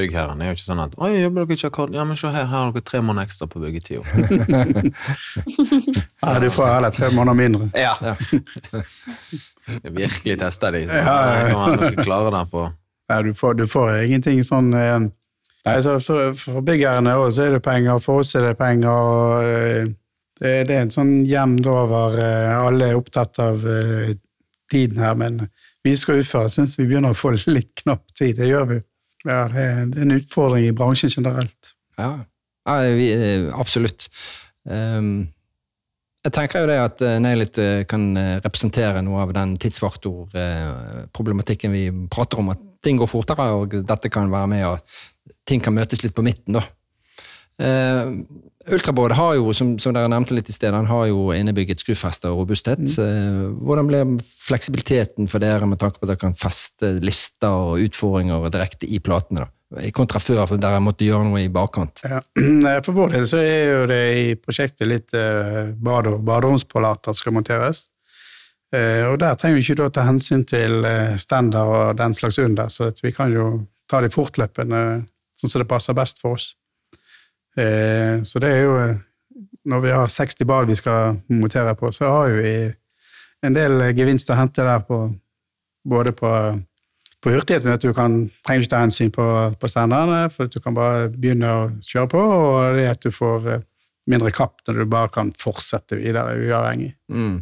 [0.00, 1.94] byggherren er jo ikke sånn at Oi, jobber dere ikke akkord?
[1.94, 4.02] Ja, men se her, her har dere tre måneder ekstra på byggetida.
[6.24, 7.70] Nei, du får heller tre måneder mindre.
[7.78, 7.94] Ja.
[8.02, 8.16] Ja.
[10.00, 10.84] Virkelig testa de.
[10.88, 11.48] Ja, ja, ja.
[11.52, 12.66] Kan man dere klare det på
[13.10, 14.98] Nei, du får, du får ingenting sånn eh,
[15.66, 18.88] Nei, så for, for byggherrene så er det penger, for oss er det penger.
[18.88, 19.90] og eh,
[20.40, 24.14] det, det er en sånn jevnt over eh, Alle er opptatt av eh,
[24.72, 25.42] tiden her, men
[25.84, 26.54] vi skal utføre det.
[26.54, 28.38] Syns vi begynner å få litt knapp tid.
[28.38, 28.78] Det gjør vi.
[29.26, 31.60] Ja, det, er- det er en utfordring i bransjen generelt.
[31.98, 32.10] Ja.
[32.68, 34.08] Ja, vi, eh, absolutt.
[34.68, 35.28] Um,
[36.24, 38.02] jeg tenker jo det at uh, Nailit uh, kan
[38.44, 44.30] representere noe av den tidsfaktorproblematikken vi prater om, at ting går fortere, og dette kan
[44.32, 44.78] være med, og
[45.48, 46.52] ting kan møtes litt på midten.
[46.60, 46.64] da.
[48.70, 52.32] Uh, har jo, som, som, dere nevnte litt i sted, han har jo innebygget skrufester
[52.32, 52.82] og robusthet.
[52.82, 52.90] Mm.
[52.98, 57.82] Uh, hvordan ble fleksibiliteten for dere med tanke på at dere kan feste lister og
[57.86, 59.46] utfordringer direkte i platene?
[59.46, 59.90] da?
[59.94, 62.02] Kontra før, for dere måtte gjøre noe i bakkant.
[62.02, 62.18] Ja.
[62.86, 67.36] For vår del så er jo det i prosjektet litt uh, bad- og baderomspålater skal
[67.36, 67.84] monteres.
[68.74, 72.38] Uh, og der trenger vi ikke da ta hensyn til stender standard og den slags
[72.42, 73.46] under, så vi kan jo
[73.90, 74.82] ta de fortløpende
[75.38, 76.52] sånn som det passer best for oss.
[77.60, 78.74] Uh, så det er jo
[79.68, 82.52] Når vi har 60 bad vi skal montere på, så har vi
[83.44, 85.02] en del gevinst å hente der på
[85.84, 86.30] både på
[87.20, 88.14] på hurtighet med at du kan,
[88.46, 89.24] trenger ikke ta hensyn på,
[89.60, 93.48] på standardene, for du kan bare begynne å kjøre på, og det at du får
[93.52, 93.66] eh,
[94.10, 96.94] mindre kapp når du bare kan fortsette videre uavhengig.
[97.12, 97.36] Mm.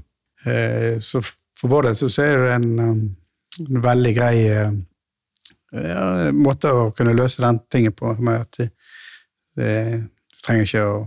[0.45, 2.69] Eh, så for vår del så er det en,
[3.69, 4.75] en veldig grei eh,
[5.79, 6.03] ja,
[6.35, 8.61] måte å kunne løse den tingen på, med at
[9.59, 9.77] det,
[10.33, 10.99] du trenger ikke å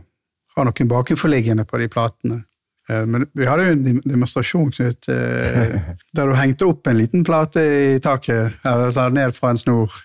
[0.58, 2.42] ha noen bakenforliggende på de platene.
[2.90, 5.76] Eh, men vi hadde jo en demonstrasjon, Knut, eh,
[6.18, 10.00] der du hengte opp en liten plate i taket, altså ned fra en snor.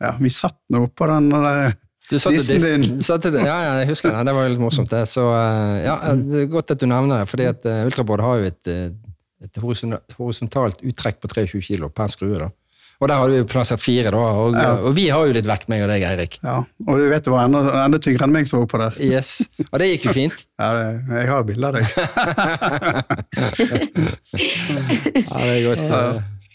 [0.00, 1.74] Ja, vi satt nå oppå den der
[2.10, 2.86] dissen din.
[3.50, 4.24] ja, ja, jeg husker det.
[4.26, 5.04] Det var jo litt morsomt, det.
[5.10, 8.50] Så eh, ja, det er godt at du nevner det, fordi at Ultrabord har jo
[8.50, 8.72] et,
[9.44, 9.60] et
[10.16, 12.40] horisontalt uttrekk på 23 kg per skrue.
[12.40, 12.50] da.
[13.00, 14.18] Og der har du plassert fire, da.
[14.20, 14.72] Og, ja.
[14.76, 16.36] og, vi har jo litt vekt, meg og deg, Eirik.
[16.44, 18.98] Ja, Og du vet det var enda, enda tyngre enn meg som var oppå der.
[19.00, 19.30] Yes,
[19.70, 20.44] Og det gikk jo fint.
[20.60, 20.84] ja, det,
[21.16, 21.84] jeg har bilde av deg.
[25.24, 25.86] ja, det er godt.
[25.86, 26.02] Ja.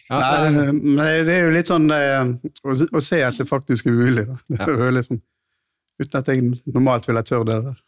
[0.06, 0.20] Ja,
[0.54, 2.28] nei, nei, det er jo litt sånn eh,
[2.62, 4.28] å, å, se at det faktisk er mulig.
[4.30, 4.38] Da.
[4.54, 5.18] Det er jo liksom,
[6.04, 7.82] uten at jeg normalt ville tørt det der.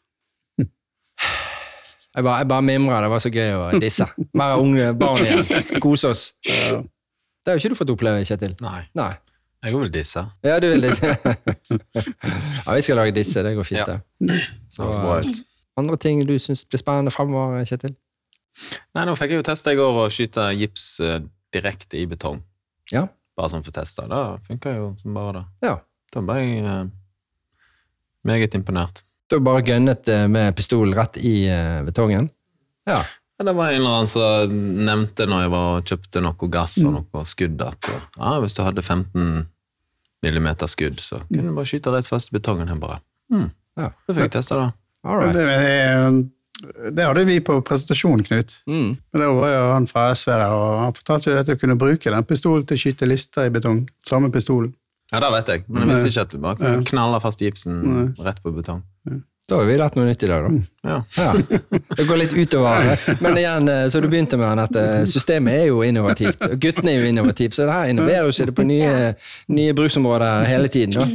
[2.17, 3.03] Jeg bare, jeg bare mimrer.
[3.05, 4.07] Det var så gøy å disse.
[4.33, 5.45] Være unge barn igjen.
[5.83, 6.31] Kose oss.
[6.49, 6.81] Ja.
[7.47, 8.57] Det har jo ikke du fått oppleve, Kjetil.
[8.59, 8.81] Nei.
[8.99, 9.13] Nei.
[9.63, 10.19] Jeg vil disse.
[10.43, 11.13] Ja, du vil disse.
[12.65, 13.39] ja, vi skal lage disse.
[13.39, 14.01] Det går fint, det.
[14.27, 14.39] Ja.
[14.67, 15.29] Så, uh,
[15.79, 17.93] andre ting du syns blir spennende fremover, Kjetil?
[18.91, 21.21] Nei, nå fikk jeg jo testa i går å skyte gips uh,
[21.55, 22.41] direkte i betong.
[22.91, 23.05] Ja.
[23.39, 24.09] Bare sånn for testa.
[24.11, 25.45] Det funka jo som bare det.
[25.69, 25.77] Ja.
[26.11, 26.83] Da ble jeg uh,
[28.27, 29.05] meget imponert.
[29.31, 31.47] Du bare gønnet med pistol rett i
[31.87, 32.27] betongen?
[32.87, 32.99] Ja.
[33.37, 34.53] Det var en eller annen som
[34.87, 38.63] nevnte når jeg var og kjøpte noe gass og noe skudd, at ja, hvis du
[38.65, 39.45] hadde 15
[40.25, 42.71] millimeter skudd, så kunne du bare skyte rett fast i betongen.
[42.71, 42.97] Her bare.
[43.29, 43.51] Mm.
[43.77, 43.91] Ja.
[44.07, 44.71] Så fikk jeg testa det.
[45.07, 45.37] Right.
[45.37, 48.57] Det, det, hadde vi på presentasjonen, Knut.
[48.65, 48.97] Mm.
[48.97, 51.77] Men det var jo han fra SV der, og han fortalte jo at du kunne
[51.79, 53.85] bruke den pistolen til å skyte lister i betong.
[54.03, 54.73] Samme pistolen.
[55.13, 57.77] Ja, det vet jeg, men jeg visste ikke at du bare kunne knalle fast gipsen
[57.85, 58.07] Nei.
[58.25, 58.81] rett på betong.
[59.07, 59.21] Ja.
[59.47, 60.63] Da er vi rett noe nytt i dag, da.
[60.89, 60.97] Ja.
[61.15, 61.59] ja.
[61.95, 62.89] Det går litt utover.
[63.23, 66.43] Men igjen, eh, så du begynte med at systemet er jo innovativt.
[66.43, 69.13] og Guttene er jo innovative, så det her innoverer jo seg på nye,
[69.55, 70.99] nye bruksområder hele tiden.
[70.99, 71.07] da.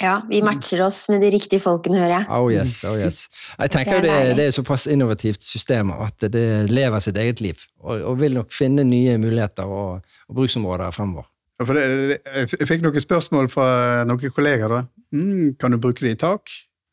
[0.00, 2.26] Ja, vi matcher oss med de riktige folkene, hører jeg.
[2.34, 3.20] Oh yes, oh yes.
[3.54, 7.60] Jeg tenker jo det, det er såpass innovativt system at det lever sitt eget liv,
[7.78, 11.28] og, og vil nok finne nye muligheter og, og bruksområder fremover.
[11.60, 12.18] Ja, det,
[12.58, 13.68] jeg fikk noen spørsmål fra
[14.08, 14.74] noen kolleger.
[14.74, 14.82] da.
[15.14, 16.50] Mm, kan du bruke det i tak?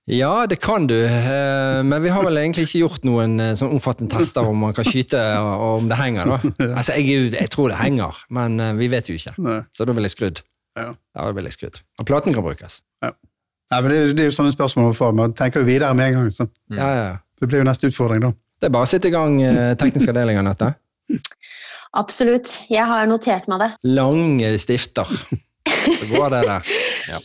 [0.07, 3.73] Ja, det kan du, eh, men vi har vel egentlig ikke gjort noen eh, sånn
[3.75, 6.31] omfattende tester om man kan skyte og om det henger.
[6.31, 6.37] da.
[6.79, 9.33] Altså, jeg, jeg tror det henger, men eh, vi vet jo ikke.
[9.43, 9.57] Nei.
[9.75, 10.41] Så da ville jeg skrudd.
[10.79, 10.93] Ja.
[10.95, 11.81] ja, da vil jeg skrudd.
[11.99, 12.79] Og platen kan brukes.
[13.03, 13.11] Ja.
[13.73, 15.15] Nei, men det, det, er jo sånne spørsmål man får.
[15.19, 16.33] Man tenker jo videre med en gang.
[16.39, 16.53] Sånn.
[16.71, 17.13] Ja, ja.
[17.41, 18.31] Det blir jo neste utfordring, da.
[18.61, 19.35] Det er bare å sitte i gang
[19.77, 20.71] teknisk avdeling, Anette.
[21.99, 22.53] Absolutt.
[22.71, 23.73] Jeg har notert meg det.
[23.91, 25.11] Lange stifter.
[25.99, 26.77] Så går det der.
[27.11, 27.19] Ja.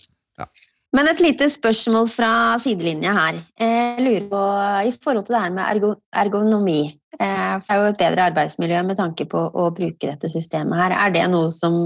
[0.92, 3.38] Men et lite spørsmål fra sidelinja her.
[3.60, 4.40] Jeg lurer på,
[4.88, 5.86] I forhold til det her med
[6.20, 6.80] ergonomi,
[7.16, 10.82] eh, for det er jo et bedre arbeidsmiljø med tanke på å bruke dette systemet
[10.82, 10.96] her.
[11.06, 11.78] Er det noe som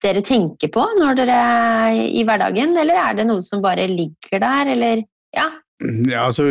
[0.00, 4.40] dere tenker på når dere er i hverdagen, eller er det noe som bare ligger
[4.40, 5.04] der, eller
[5.36, 5.50] ja?
[6.08, 6.48] Ja, altså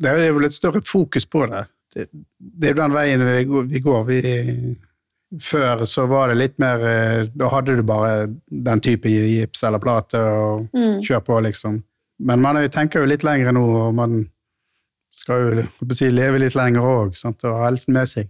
[0.00, 1.66] Det er vel et større fokus på det.
[1.92, 3.26] Det, det er jo den veien
[3.68, 4.04] vi går.
[4.08, 4.20] Vi,
[5.38, 9.82] før så var det litt mer eh, Da hadde du bare den type gips eller
[9.82, 11.00] plate og mm.
[11.06, 11.80] kjør på, liksom.
[12.26, 14.24] Men man tenker jo litt lenger nå, og man
[15.14, 18.28] skal jo si, leve litt lenger òg, og ha helsen med seg.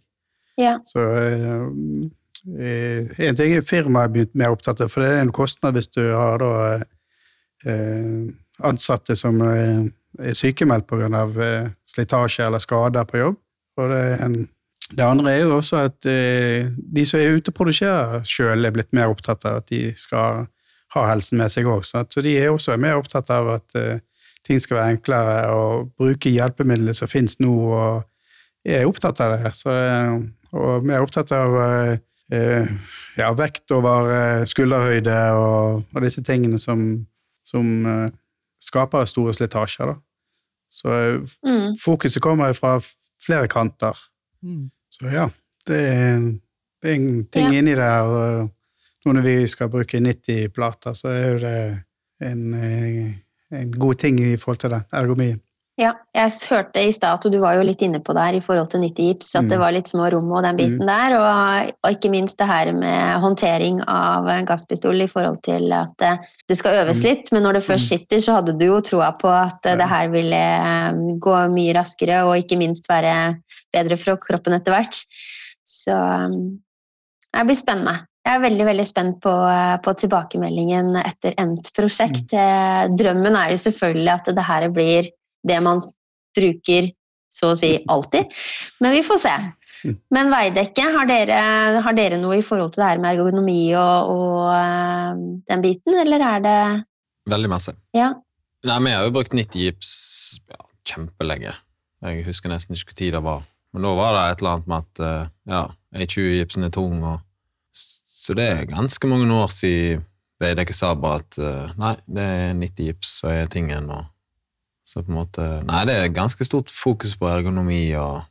[0.61, 0.77] Ja.
[0.87, 1.65] Så uh,
[2.55, 6.05] en ting er firmaet begynt mer opptatt av, for det er en kostnad hvis du
[6.07, 6.53] har da
[8.65, 9.91] ansatte som er
[10.39, 11.27] sykemeldt pga.
[11.91, 13.37] Slitasje eller skader på jobb.
[13.77, 14.39] Og det er en
[14.91, 18.75] det andre er jo også at eh, de som er ute og produserer sjøl, er
[18.75, 20.47] blitt mer opptatt av at de skal
[20.95, 21.85] ha helsen med seg òg.
[21.87, 24.01] Så de er også mer opptatt av at uh,
[24.47, 29.53] ting skal være enklere, og bruke hjelpemidlene som finnes nå, og er opptatt av det.
[29.55, 29.71] Så,
[30.51, 31.55] og mer opptatt av
[32.31, 36.83] ja, vekt over skulderhøyde og, og, disse tingene som,
[37.47, 37.71] som
[38.63, 39.95] skaper store slitasjer.
[39.95, 39.97] Da.
[40.75, 40.99] Så
[41.47, 41.79] mm.
[41.85, 42.81] fokuset kommer fra
[43.23, 43.95] flere kanter.
[44.43, 44.71] Mm.
[45.01, 45.27] Så ja,
[45.67, 46.25] det er,
[46.83, 47.59] det er en ting ja.
[47.59, 48.01] inni der.
[48.01, 48.51] og
[49.05, 51.55] nå når vi skal bruke 90 plater, så er jo det
[52.29, 53.15] en, eh,
[53.63, 55.41] en god ting i forhold til den ergomien.
[55.81, 58.43] Ja, jeg hørte i stad at du var jo litt inne på det her i
[58.45, 59.49] forhold til 90 gips, at mm.
[59.49, 60.89] det var litt små rom og den biten mm.
[60.91, 65.95] der, og, og, ikke minst det her med håndtering av gasspistol i forhold til at
[66.03, 66.11] det,
[66.53, 67.07] det skal øves mm.
[67.09, 67.93] litt, men når det først mm.
[67.95, 69.79] sitter, så hadde du jo troa på at ja.
[69.81, 73.15] det her ville eh, gå mye raskere og ikke minst være
[73.73, 75.01] bedre for kroppen etter hvert.
[75.65, 75.97] Så
[77.31, 77.95] det blir spennende.
[78.27, 82.37] Jeg er veldig veldig spent på, eh, på tilbakemeldingen etter endt prosjekt.
[82.37, 82.99] Mm.
[83.01, 85.11] Drømmen er jo selvfølgelig at det her blir
[85.47, 85.83] det man
[86.37, 86.91] bruker
[87.31, 88.31] så å si alltid,
[88.83, 89.35] men vi får se.
[89.87, 89.95] Mm.
[90.13, 91.37] Men Veidekke, har dere,
[91.85, 95.97] har dere noe i forhold til det her med ergonomi og, og uh, den biten,
[96.03, 96.59] eller er det
[97.31, 97.75] Veldig masse.
[97.95, 98.09] Ja.
[98.67, 99.91] Nei, vi har jo brukt 90 gips
[100.51, 101.53] ja, kjempelenge.
[102.03, 103.45] Jeg husker nesten ikke hvor tid det var.
[103.71, 105.61] Men da var det et eller annet med at uh, ja,
[105.95, 107.21] A20-gipsen er tung, og
[107.71, 110.07] så det er ganske mange år siden
[110.41, 113.91] Veidekke sa bare at uh, nei, det er 90 gips og er tingen.
[113.93, 114.09] Og,
[114.91, 118.25] så på en måte Nei, det er ganske stort fokus på ergonomi og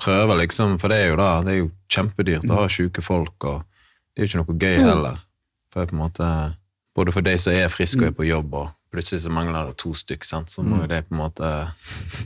[0.00, 2.72] prøve, liksom, for det er jo da, det er jo kjempedyrt å ha mm.
[2.72, 3.60] sjuke folk, og
[4.14, 4.86] det er jo ikke noe gøy mm.
[4.86, 5.20] heller.
[5.74, 6.30] For på en måte,
[6.98, 8.16] Både for de som er friske og er mm.
[8.18, 10.50] på jobb, og plutselig så mangler det to stykk, sant?
[10.50, 11.50] så må jo det på en måte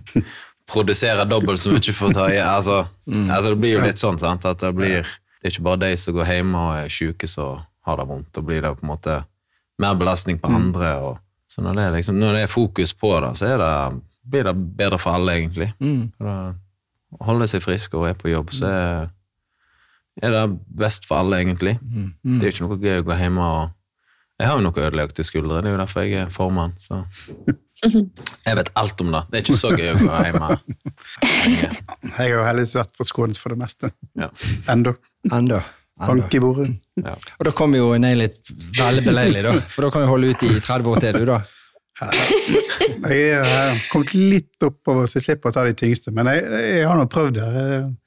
[0.73, 2.79] produsere dobbelt så mye for å ta i altså,
[3.11, 4.47] altså, det blir jo litt sånn sant?
[4.49, 5.03] at det blir
[5.42, 8.29] det er ikke bare de som går hjemme og er syke, som har det vondt.
[8.31, 9.16] Da blir det på en måte
[9.83, 10.90] mer belastning på andre.
[11.03, 11.16] Og,
[11.52, 13.72] så når det, liksom, når det er fokus på det, så det,
[14.32, 15.68] blir det bedre for alle, egentlig.
[15.82, 16.12] Mm.
[16.22, 19.10] å holde seg frisk og er på jobb, så er,
[20.22, 20.46] er det
[20.80, 21.76] best for alle, egentlig.
[21.82, 22.08] Mm.
[22.24, 22.38] Mm.
[22.38, 23.78] Det er jo ikke noe gøy å gå hjemme og
[24.40, 26.72] Jeg har jo noe ødelagte skuldre, det er jo derfor jeg er formann.
[26.80, 27.04] så...
[27.82, 29.20] Jeg vet alt om det.
[29.30, 30.48] Det er ikke så gøy å gå hjemme.
[31.50, 33.90] Jeg har jo heldigvis vært forskånet for det meste.
[34.18, 34.28] Ja.
[34.70, 34.92] Enda.
[35.32, 35.62] Enda.
[36.08, 36.68] Bank i bordet.
[37.00, 37.16] Ja.
[37.38, 39.56] Og da kommer jo Nei litt veldig beleilig, da.
[39.70, 41.42] For da kan vi holde ut i 30 år til, du, da.
[43.12, 46.46] Jeg har kommet litt oppover så jeg slipper å ta de tyngste, men jeg,
[46.78, 47.66] jeg har nå prøvd det.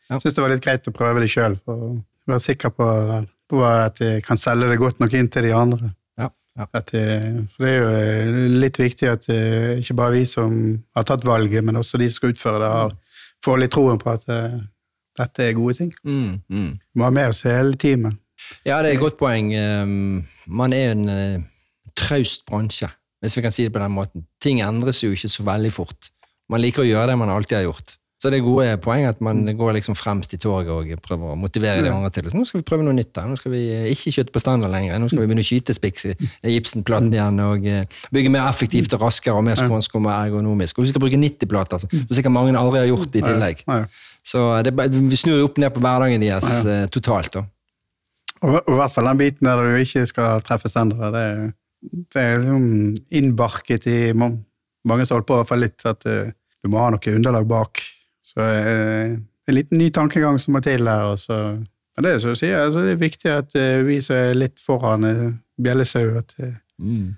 [0.10, 1.92] Jeg syns det var litt greit å prøve det sjøl, for å
[2.30, 2.90] være sikker på,
[3.52, 5.92] på, at jeg kan selge det godt nok inn til de andre.
[6.20, 6.30] Ja,
[6.60, 6.68] ja.
[6.92, 10.56] Jeg, for det er jo litt viktig at eh, ikke bare vi som
[10.98, 12.96] har tatt valget, men også de som skal utføre det, har,
[13.46, 14.58] får litt troen på at eh,
[15.18, 15.92] dette er gode ting.
[16.04, 16.72] Mm, mm.
[16.96, 18.18] må ha med oss hele teamet.
[18.66, 19.54] Ja, det er et godt poeng.
[19.56, 21.44] Ehm, man er en uh,
[21.98, 22.90] traust bransje,
[23.24, 24.26] hvis vi kan si det på den måten.
[24.44, 26.12] Ting endres jo ikke så veldig fort.
[26.52, 27.96] Man liker å gjøre det man alltid har gjort.
[28.16, 31.36] Så det er gode poeng at man går liksom fremst i toget og prøver å
[31.38, 32.30] motivere de andre til.
[32.32, 33.12] Så nå skal vi prøve noe nytt.
[33.18, 33.28] her.
[33.28, 34.96] Nå skal vi eh, ikke kjøtte på standard lenger.
[35.02, 36.16] Nå skal vi begynne å skyte spiks i
[36.56, 37.84] gipsenplaten igjen og uh,
[38.16, 40.80] bygge mer effektivt og raskere og mer skånsk og mer ergonomisk.
[40.80, 43.66] Og vi skal bruke 90-plater, som sikkert mange aldri har gjort i tillegg.
[44.26, 46.86] Så det, vi snur opp ned på hverdagen deres ja.
[46.86, 47.36] uh, totalt.
[47.36, 47.46] da.
[48.42, 52.24] Og, og, i hvert fall den biten der du ikke skal treffe standarder, det, det
[52.24, 52.66] er liksom
[53.20, 56.34] innbarket i mange som holder på i hvert fall litt, at du,
[56.66, 57.86] du må ha noe underlag bak.
[58.26, 61.06] Så uh, er en liten ny tankegang som må til der.
[61.14, 64.18] Og så, men det er som du sier, altså, det er viktig at vi som
[64.18, 65.26] er litt foran uh,
[65.62, 66.34] bjellesau, at
[66.82, 67.10] mm.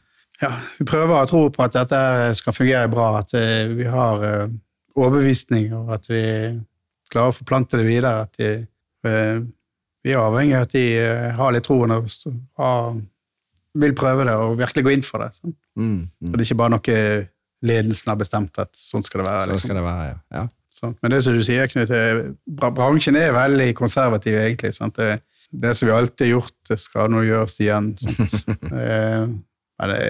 [0.44, 2.02] ja, vi prøver å tro på at dette
[2.38, 3.32] skal fungere bra, at
[3.72, 4.26] vi har
[4.98, 6.26] overbevisning, og at vi
[7.12, 8.26] klarer å forplante det videre.
[8.28, 8.52] At de,
[9.08, 9.40] eh,
[10.04, 12.12] vi er avhengig av at de eh, har litt troen og
[12.60, 13.00] har,
[13.78, 15.32] vil prøve det og virkelig gå inn for det.
[15.40, 15.56] Sånn.
[15.78, 16.30] Mm, mm.
[16.32, 17.02] Det er ikke bare noe
[17.66, 19.42] ledelsen har bestemt at sånn skal det være.
[19.46, 19.72] Sånn liksom.
[19.72, 20.22] skal det være, ja.
[20.40, 20.46] ja.
[20.78, 20.94] Sånn.
[21.02, 21.92] Men det som du sier, Knut,
[22.78, 24.76] bransjen er veldig konservativ, egentlig.
[24.76, 25.00] Sant?
[25.00, 27.94] Det, det som vi alltid har gjort, det skal nå gjøres igjen.
[28.84, 29.24] eh,
[29.90, 30.02] det,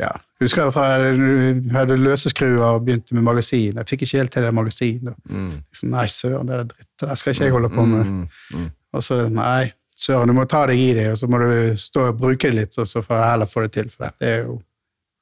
[0.00, 0.10] ja,
[0.42, 3.78] husker jeg fra jeg hadde løseskruer og begynte med magasin.
[3.78, 5.14] Jeg fikk ikke helt til det magasinet.
[5.30, 5.52] Mm.
[5.70, 6.90] Liksom, nei, søren, det er dritt.
[7.00, 8.04] Det skal ikke jeg holde på med.
[8.04, 8.68] Mm, mm, mm.
[8.94, 12.08] Og så nei, søren, du må ta deg i det, og så må du stå
[12.10, 13.90] og bruke det litt, og så får jeg heller få det til.
[13.94, 14.58] For det er jo,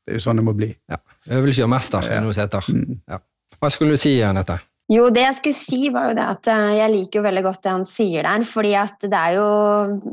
[0.07, 0.73] det er jo sånn det må bli.
[0.91, 1.01] Ja.
[1.39, 2.25] Øvelse gjør mester, ja.
[2.25, 2.73] noe som heter.
[2.73, 3.01] Mm.
[3.13, 3.21] Ja.
[3.61, 4.57] Hva skulle du si, Anette?
[4.93, 7.63] Jo, det jeg skulle si, var jo det at eh, jeg liker jo veldig godt
[7.65, 8.45] det han sier der.
[8.45, 9.47] fordi at det er jo,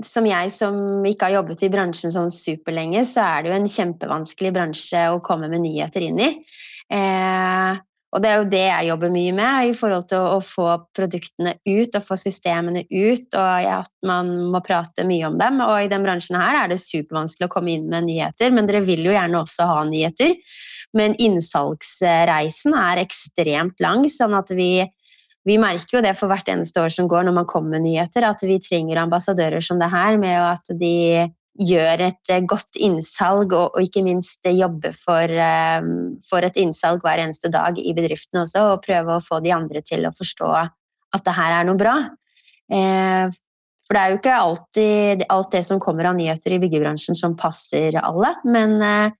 [0.06, 3.70] som jeg som ikke har jobbet i bransjen sånn superlenge, så er det jo en
[3.76, 6.30] kjempevanskelig bransje å komme med nyheter inn i.
[6.90, 10.68] Eh, Og det er jo det jeg jobber mye med, i forhold til å få
[10.98, 15.62] produktene ut og få systemene ut, og at man må prate mye om dem.
[15.62, 18.82] Og i den bransjen her er det supervanskelig å komme inn med nyheter, men dere
[18.88, 20.34] vil jo gjerne også ha nyheter.
[20.98, 24.72] Men innsalgsreisen er ekstremt lang, sånn at vi,
[25.46, 28.26] vi merker jo det for hvert eneste år som går når man kommer med nyheter,
[28.26, 31.30] at vi trenger ambassadører som det her, med at de
[31.60, 35.34] gjør et eh, godt innsalg, og, og ikke minst jobbe for,
[35.82, 35.92] um,
[36.26, 39.84] for, et innsalg hver eneste dag i bedriften også, og prøve å få de andre
[39.86, 41.96] til å forstå at det her er noe bra.
[42.72, 43.38] Eh,
[43.90, 47.34] for det er jo ikke alltid alt det som kommer av nyheter i byggebransjen som
[47.38, 49.16] passer alle, men, eh,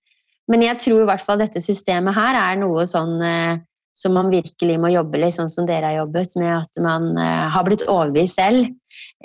[0.50, 3.64] men jeg tror i hvert fall dette systemet her er noe sånn eh,
[4.00, 7.46] som man virkelig må jobbe litt, sånn som dere har jobbet, med at man eh,
[7.54, 8.64] har blitt overbevist selv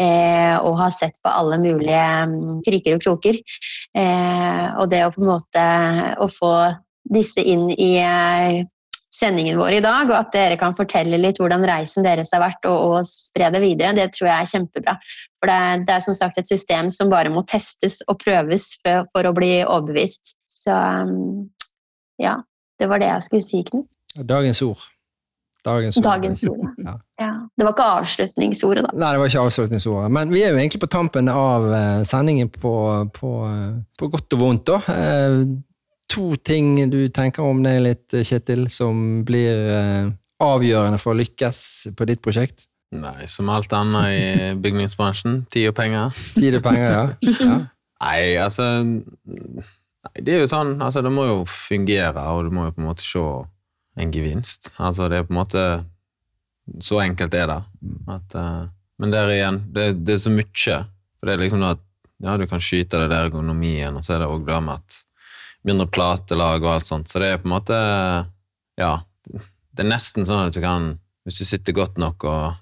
[0.00, 3.38] eh, og har sett på alle mulige um, kriker og kroker.
[3.94, 5.66] Eh, og det å på en måte
[6.18, 6.54] å få
[7.14, 7.92] disse inn i
[9.14, 12.66] sendingen vår i dag, og at dere kan fortelle litt hvordan reisen deres har vært,
[12.66, 14.96] og, og spre det videre, det tror jeg er kjempebra.
[15.38, 18.72] For det er, det er, som sagt et system som bare må testes og prøves
[18.82, 20.34] for, for å bli overbevist.
[20.50, 21.44] Så um,
[22.18, 22.40] ja,
[22.80, 24.00] det var det jeg skulle si, Knut.
[24.22, 24.82] Dagens ord.
[25.64, 26.04] Dagens ord.
[26.04, 26.66] Dagens ord.
[26.84, 26.94] Ja.
[27.20, 27.30] ja.
[27.56, 28.96] Det var ikke avslutningsordet, da.
[29.00, 30.10] Nei, det var ikke avslutningsordet.
[30.12, 32.74] Men vi er jo egentlig på tampen av eh, sendingen på,
[33.16, 34.80] på, eh, på godt og vondt, da.
[34.92, 35.38] Eh,
[36.12, 40.12] to ting du tenker om det litt, Kjetil, som blir
[40.44, 41.62] avgjørende for å lykkes
[41.96, 42.68] på ditt prosjekt?
[42.94, 45.46] Nei, som alt annet i bygningsbransjen.
[45.50, 46.12] Tid og penger.
[46.36, 47.06] Tid og penger, ja.
[47.48, 47.56] ja.
[48.04, 52.68] Nei, altså Nei, det er jo sånn, altså det må jo fungere, og du må
[52.68, 53.24] jo på en måte se
[54.00, 54.72] en gevinst.
[54.82, 55.64] Altså det er på en måte
[56.80, 57.62] Så enkelt er det.
[58.08, 58.68] At, uh,
[58.98, 60.78] men der igjen, det, det, er så mye.
[61.18, 61.82] For det er liksom at
[62.24, 64.96] ja, du kan skyte det der ergonomien, og så er det òg det med at
[65.66, 67.10] mindre platelag og alt sånt.
[67.10, 67.80] Så det er på en måte
[68.80, 68.94] Ja.
[69.74, 72.54] Det er nesten sånn at du kan Hvis du sitter godt nok og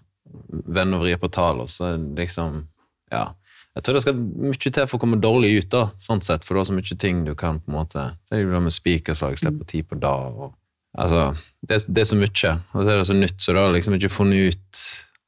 [0.50, 2.66] vender og vrir på tallene, så det liksom
[3.12, 3.32] Ja
[3.72, 6.54] jeg tror det skal mye til for å komme dårlig ut, da, sånn sett, for
[6.54, 8.74] det er så mye ting du kan på en måte Så er det det med
[8.74, 10.52] spikerslag, slipper tid på dag og
[10.92, 11.32] Altså,
[11.64, 13.96] det, det, er så mye, og så er det så nytt, så du har liksom
[13.96, 14.80] ikke funnet ut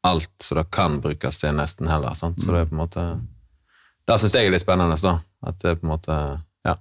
[0.05, 2.17] alt som det kan brukes til, nesten heller.
[2.19, 2.43] Sant?
[2.43, 3.05] Så det er på en måte
[4.05, 5.15] Det syns jeg er litt spennende, da.
[5.49, 6.19] At det er på en måte
[6.65, 6.77] Ja.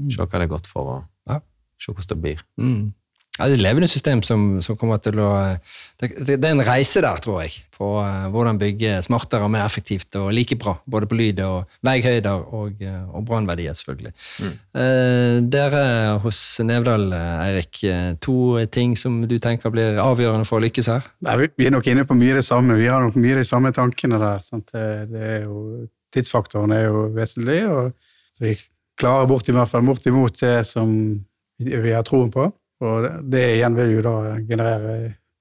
[0.00, 0.08] Mm.
[0.10, 1.42] Se hva det er godt for, og
[1.78, 2.44] se hvordan det blir.
[2.56, 2.94] Mm.
[3.34, 5.28] Ja, det er et levende system som, som kommer til å
[5.98, 9.64] det, det, er en reise der, tror jeg, på uh, hvordan bygge smartere og mer
[9.66, 10.76] effektivt og like bra.
[10.86, 14.14] Både på lyd og veihøyder og, uh, og brannverdier, selvfølgelig.
[14.38, 14.54] Mm.
[14.78, 15.82] Uh, dere
[16.22, 17.08] hos Nevdal,
[17.48, 17.82] Eirik,
[18.22, 18.38] to
[18.70, 21.10] ting som du tenker blir avgjørende for å lykkes her?
[21.26, 22.78] Nei, vi er nok inne på mye det samme.
[22.78, 24.46] Vi har nok mye de samme tankene der.
[24.46, 24.70] Sant?
[24.70, 27.94] Det er jo, tidsfaktoren er jo vesentlig, og
[28.38, 28.58] så vi
[28.94, 30.92] klarer bort i bortimot det som
[31.58, 32.52] vi har troen på.
[32.84, 34.14] Og det igjen vil jo da
[34.44, 34.94] generere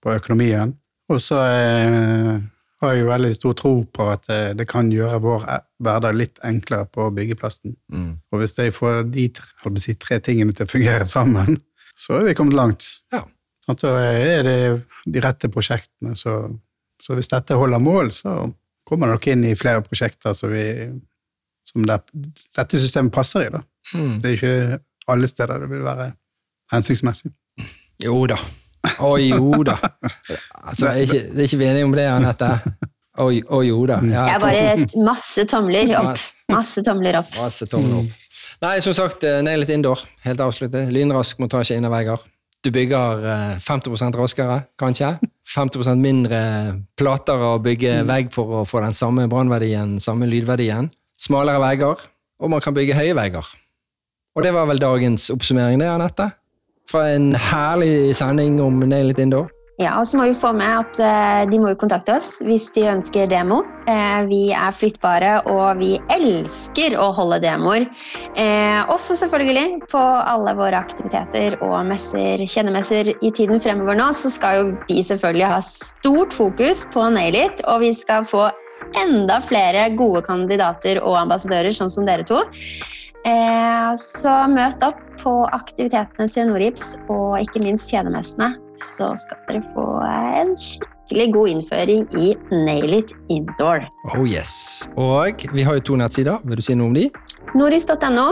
[0.04, 0.74] på økonomien.
[1.12, 2.39] Og så eh,
[2.84, 6.18] har jeg jo veldig stor tro på at eh, det kan gjøre vår eh, hverdag
[6.18, 7.76] litt enklere på byggeplassen.
[7.91, 8.10] Mm.
[8.32, 9.28] Og hvis jeg får de
[9.84, 11.60] si, tre tingene til å fungere sammen,
[12.00, 12.88] så er vi kommet langt.
[13.14, 13.24] Ja.
[13.64, 14.58] Sånn, så er det
[15.08, 16.18] de rette prosjektene.
[16.20, 16.36] Så,
[17.00, 18.41] så, hvis dette holder mål, så
[18.88, 20.89] kommer det nok inn i flere prosjekter som, vi,
[21.70, 22.02] som det,
[22.58, 23.64] dette systemet passer i.
[23.96, 24.18] Mm.
[24.20, 24.82] Det er ikke
[25.14, 26.12] alle steder det vil være
[26.72, 27.34] hensiktsmessig.
[28.03, 28.39] Jo da.
[29.03, 29.78] Å jo da.
[30.64, 32.49] Altså, er ikke, det er ikke vi enige om det, Anette?
[33.14, 33.30] Å,
[33.61, 33.99] jo da.
[34.09, 36.22] Ja, det er bare et masse tomler opp.
[36.51, 37.32] Masse tomler opp.
[37.38, 38.20] Masse tomler opp.
[38.64, 40.01] Nei, som sagt, ned nail it indoor.
[40.26, 40.89] Helt avsluttet.
[40.93, 42.24] Lynrask montasje inne vegger.
[42.64, 45.18] Du bygger 50 eh, raskere, kanskje.
[45.53, 46.39] 50% mindre
[46.97, 48.09] plater å bygge mm.
[48.09, 50.88] vegg for å få den samme brannverdien, samme lydverdien.
[51.20, 51.99] Smalere vegger,
[52.39, 53.49] og man kan bygge høye vegger.
[54.34, 56.32] Og det var vel dagens oppsummering, det, Anette?
[56.91, 59.51] Fra en herlig sending om Nail It Indoor.
[59.81, 62.67] Ja, og så må vi få med at uh, de må jo kontakte oss hvis
[62.75, 63.63] de ønsker demo.
[63.88, 67.88] Uh, vi er flyttbare, og vi elsker å holde demoer.
[68.38, 74.29] Uh, også selvfølgelig på alle våre aktiviteter og messer, kjennemesser i tiden fremover nå, så
[74.34, 78.51] skal jo vi selvfølgelig ha stort fokus på Nail It, og vi skal få
[79.01, 82.43] enda flere gode kandidater og ambassadører, sånn som dere to.
[83.24, 89.86] Så møt opp på aktivitetene til Norips og ikke minst kjedemessene, så skal dere få
[90.03, 93.86] en skikkelig god innføring i Nail it indoor.
[94.13, 94.89] Oh yes.
[94.97, 96.41] Og vi har jo to nettsider.
[96.43, 97.09] Vil du si noe om de?
[97.55, 98.28] Noris.no.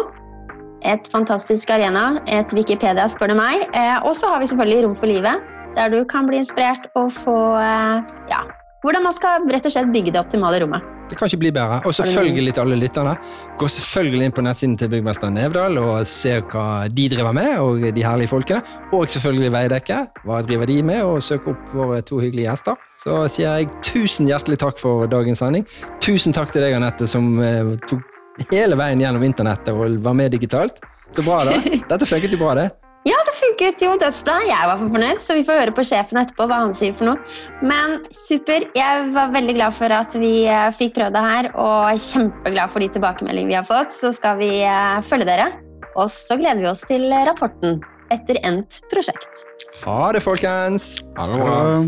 [0.81, 2.21] Et fantastisk arena.
[2.27, 3.67] Et Wikipedia, spør du meg.
[3.77, 5.43] Eh, og så har vi selvfølgelig Rom for livet,
[5.75, 8.41] der du kan bli inspirert og få eh, ja,
[8.81, 10.81] hvordan man skal rett og slett bygge det optimale rommet.
[11.12, 11.82] Det kan ikke bli bedre.
[11.84, 13.16] Og selvfølgelig til alle lytterne.
[13.59, 17.84] Gå selvfølgelig inn på nettsiden til byggmester Nevdal og se hva de driver med, og
[17.97, 18.62] de herlige folkene.
[18.95, 19.97] Og selvfølgelig Veidekke.
[20.24, 21.01] Hva driver de med?
[21.03, 22.80] Og søk opp våre to hyggelige gjester.
[23.03, 25.68] Så sier jeg tusen hjertelig takk for dagens sending.
[25.99, 28.07] Tusen takk til deg, Anette, som eh, tok
[28.53, 30.80] hele veien gjennom internettet og var med digitalt.
[31.12, 31.59] Så bra, da.
[31.91, 32.70] Dette funket jo bra, det.
[33.07, 34.35] Ja, det funket jo dødsbra.
[34.45, 37.05] Jeg var for fornøyd, så vi får høre på sjefen etterpå hva han sier for
[37.09, 37.17] noe.
[37.65, 38.59] Men super.
[38.77, 42.79] Jeg var veldig glad for at vi eh, fikk prøvd det her, og kjempeglad for
[42.85, 43.91] de tilbakemeldingene vi har fått.
[43.95, 45.47] Så skal vi eh, følge dere.
[45.95, 47.81] Og så gleder vi oss til rapporten
[48.13, 49.45] etter endt prosjekt.
[49.81, 51.01] Ha det, folkens.
[51.17, 51.41] Ha det.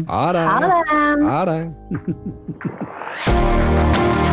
[0.10, 0.46] Ha det.
[0.50, 0.74] Ha det!
[1.30, 1.62] Ha det.